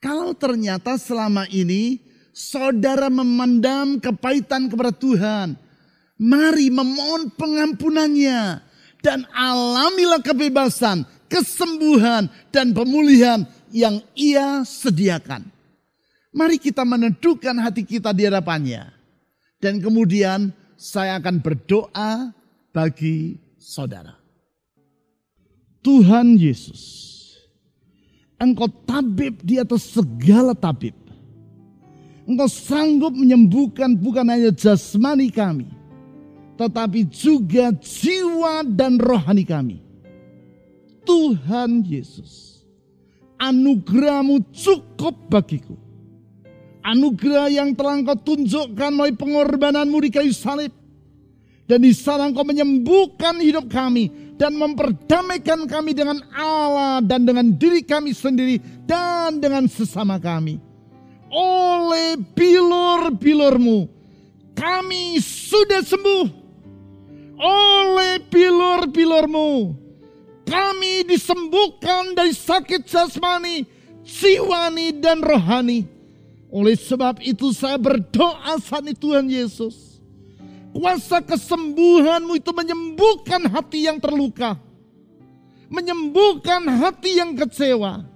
Kalau 0.00 0.36
ternyata 0.36 1.00
selama 1.00 1.48
ini 1.48 2.00
saudara 2.36 3.08
memandang 3.08 3.96
kepahitan 3.96 4.68
kepada 4.68 4.92
Tuhan, 4.92 5.56
mari 6.20 6.68
memohon 6.68 7.32
pengampunannya 7.32 8.60
dan 9.00 9.24
alamilah 9.32 10.20
kebebasan 10.20 11.08
kesembuhan 11.30 12.26
dan 12.50 12.74
pemulihan 12.74 13.46
yang 13.70 14.02
ia 14.18 14.66
sediakan. 14.66 15.46
Mari 16.34 16.58
kita 16.58 16.82
meneduhkan 16.82 17.54
hati 17.62 17.86
kita 17.86 18.10
di 18.10 18.26
hadapannya. 18.26 18.90
Dan 19.62 19.78
kemudian 19.78 20.50
saya 20.74 21.22
akan 21.22 21.38
berdoa 21.38 22.34
bagi 22.74 23.38
saudara. 23.60 24.16
Tuhan 25.80 26.36
Yesus, 26.36 27.08
Engkau 28.40 28.68
tabib 28.88 29.40
di 29.44 29.60
atas 29.60 29.84
segala 29.92 30.56
tabib. 30.56 30.96
Engkau 32.24 32.48
sanggup 32.48 33.12
menyembuhkan 33.12 33.96
bukan 33.96 34.28
hanya 34.28 34.52
jasmani 34.52 35.28
kami, 35.28 35.68
tetapi 36.56 37.04
juga 37.08 37.72
jiwa 37.74 38.64
dan 38.64 38.96
rohani 38.96 39.44
kami. 39.44 39.89
Tuhan 41.04 41.84
Yesus. 41.84 42.64
Anugerahmu 43.40 44.52
cukup 44.52 45.16
bagiku. 45.32 45.74
Anugerah 46.80 47.48
yang 47.52 47.76
telah 47.76 48.00
engkau 48.00 48.16
tunjukkan 48.16 48.90
melalui 48.92 49.16
pengorbananmu 49.16 49.96
di 50.00 50.10
kayu 50.12 50.32
salib. 50.32 50.72
Dan 51.68 51.86
di 51.86 51.92
sana 51.94 52.26
engkau 52.26 52.42
menyembuhkan 52.42 53.38
hidup 53.38 53.70
kami 53.70 54.10
dan 54.40 54.56
memperdamaikan 54.56 55.68
kami 55.68 55.92
dengan 55.92 56.18
Allah 56.32 56.98
dan 57.04 57.28
dengan 57.28 57.52
diri 57.54 57.84
kami 57.84 58.16
sendiri 58.16 58.58
dan 58.88 59.38
dengan 59.38 59.68
sesama 59.68 60.18
kami. 60.18 60.58
Oleh 61.30 62.18
bilur-bilurmu 62.34 63.86
kami 64.56 65.22
sudah 65.22 65.84
sembuh. 65.84 66.26
Oleh 67.40 68.20
bilur-bilurmu 68.28 69.48
kami 70.50 71.06
disembuhkan 71.06 72.18
dari 72.18 72.34
sakit 72.34 72.82
jasmani, 72.82 73.62
jiwani 74.02 74.98
dan 74.98 75.22
rohani. 75.22 75.86
Oleh 76.50 76.74
sebab 76.74 77.22
itu 77.22 77.54
saya 77.54 77.78
berdoa 77.78 78.58
saat 78.58 78.82
ini 78.82 78.98
Tuhan 78.98 79.30
Yesus 79.30 79.90
Kuasa 80.70 81.18
kesembuhanmu 81.18 82.38
itu 82.38 82.50
menyembuhkan 82.54 83.42
hati 83.50 83.90
yang 83.90 83.98
terluka. 83.98 84.54
Menyembuhkan 85.66 86.62
hati 86.78 87.18
yang 87.18 87.34
kecewa. 87.34 88.06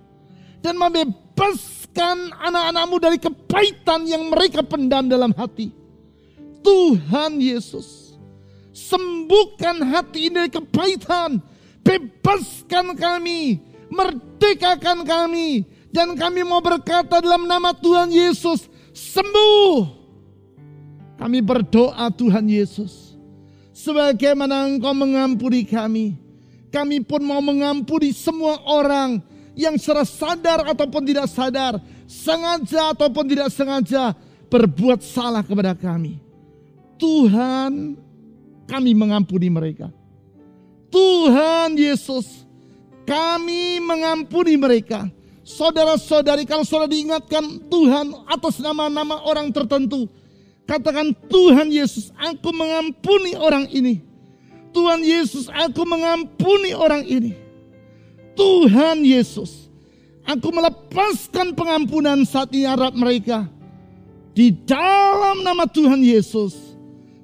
Dan 0.62 0.78
membebaskan 0.78 2.30
anak-anakmu 2.30 2.96
dari 3.02 3.18
kepahitan 3.18 4.06
yang 4.06 4.30
mereka 4.30 4.62
pendam 4.62 5.10
dalam 5.10 5.34
hati. 5.34 5.74
Tuhan 6.62 7.42
Yesus. 7.42 8.14
Sembuhkan 8.70 9.82
hati 9.90 10.30
ini 10.30 10.46
dari 10.46 10.50
kepahitan. 10.50 11.42
Bebaskan 11.84 12.96
kami. 12.96 13.60
Merdekakan 13.92 15.04
kami. 15.04 15.68
Dan 15.94 16.18
kami 16.18 16.42
mau 16.42 16.58
berkata 16.58 17.22
dalam 17.22 17.46
nama 17.46 17.70
Tuhan 17.70 18.10
Yesus. 18.10 18.66
Sembuh 18.90 20.04
kami 21.14 21.38
berdoa 21.40 22.10
Tuhan 22.10 22.46
Yesus. 22.50 23.14
Sebagaimana 23.74 24.66
engkau 24.66 24.94
mengampuni 24.94 25.62
kami. 25.62 26.18
Kami 26.74 27.06
pun 27.06 27.22
mau 27.22 27.38
mengampuni 27.38 28.10
semua 28.10 28.58
orang 28.66 29.22
yang 29.54 29.78
secara 29.78 30.02
sadar 30.02 30.66
ataupun 30.66 31.02
tidak 31.06 31.30
sadar. 31.30 31.78
Sengaja 32.10 32.90
ataupun 32.90 33.24
tidak 33.30 33.48
sengaja 33.54 34.12
berbuat 34.50 35.00
salah 35.02 35.46
kepada 35.46 35.78
kami. 35.78 36.18
Tuhan 36.98 37.94
kami 38.66 38.90
mengampuni 38.94 39.46
mereka. 39.46 39.90
Tuhan 40.94 41.74
Yesus 41.74 42.46
kami 43.02 43.82
mengampuni 43.82 44.54
mereka. 44.54 45.10
Saudara-saudari 45.42 46.46
kalau 46.46 46.62
saudara 46.62 46.88
diingatkan 46.88 47.66
Tuhan 47.66 48.14
atas 48.30 48.62
nama-nama 48.62 49.20
orang 49.26 49.50
tertentu 49.50 50.06
Katakan 50.64 51.12
Tuhan 51.28 51.68
Yesus, 51.68 52.08
aku 52.16 52.48
mengampuni 52.56 53.36
orang 53.36 53.68
ini. 53.68 54.00
Tuhan 54.72 55.04
Yesus, 55.04 55.52
aku 55.52 55.84
mengampuni 55.84 56.72
orang 56.72 57.04
ini. 57.04 57.36
Tuhan 58.32 59.04
Yesus, 59.04 59.68
aku 60.24 60.48
melepaskan 60.50 61.52
pengampunan 61.52 62.24
saat 62.24 62.48
ini 62.56 62.64
harap 62.64 62.96
mereka. 62.96 63.44
Di 64.34 64.50
dalam 64.50 65.44
nama 65.44 65.68
Tuhan 65.68 66.00
Yesus, 66.00 66.56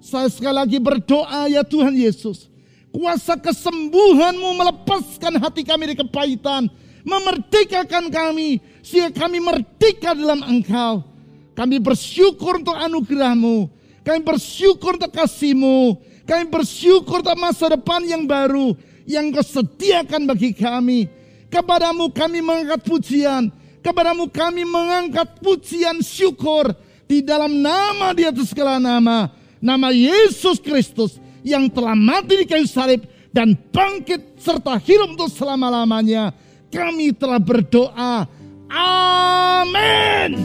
saya 0.04 0.28
sekali 0.28 0.54
lagi 0.60 0.78
berdoa 0.78 1.48
ya 1.48 1.64
Tuhan 1.64 1.96
Yesus. 1.96 2.49
Kuasa 2.90 3.38
kesembuhanmu 3.38 4.50
melepaskan 4.58 5.38
hati 5.38 5.62
kami 5.62 5.94
dari 5.94 5.98
kepahitan. 5.98 6.66
Memerdekakan 7.00 8.12
kami, 8.12 8.60
sehingga 8.84 9.24
kami 9.24 9.40
merdeka 9.40 10.12
dalam 10.12 10.44
engkau. 10.44 11.00
Kami 11.56 11.76
bersyukur 11.80 12.60
untuk 12.60 12.76
anugerahmu. 12.76 13.70
Kami 14.00 14.20
bersyukur 14.24 14.96
untuk 14.96 15.12
kasihmu. 15.12 15.96
Kami 16.24 16.44
bersyukur 16.48 17.20
untuk 17.20 17.36
masa 17.36 17.72
depan 17.72 18.00
yang 18.04 18.24
baru. 18.24 18.74
Yang 19.04 19.26
kau 19.38 19.46
sediakan 19.60 20.28
bagi 20.28 20.56
kami. 20.56 21.08
Kepadamu 21.50 22.08
kami 22.14 22.40
mengangkat 22.40 22.80
pujian. 22.86 23.52
Kepadamu 23.80 24.28
kami 24.28 24.62
mengangkat 24.64 25.40
pujian 25.40 26.00
syukur. 26.00 26.72
Di 27.04 27.20
dalam 27.20 27.50
nama 27.60 28.14
di 28.14 28.24
atas 28.24 28.54
segala 28.54 28.78
nama. 28.78 29.28
Nama 29.60 29.88
Yesus 29.92 30.62
Kristus. 30.62 31.20
Yang 31.40 31.64
telah 31.76 31.96
mati 31.96 32.34
di 32.40 32.46
kayu 32.46 32.66
salib. 32.68 33.04
Dan 33.30 33.54
bangkit 33.54 34.42
serta 34.42 34.76
hidup 34.82 35.14
untuk 35.14 35.30
selama-lamanya. 35.30 36.34
Kami 36.70 37.14
telah 37.14 37.38
berdoa. 37.38 38.26
Amin. 38.70 40.38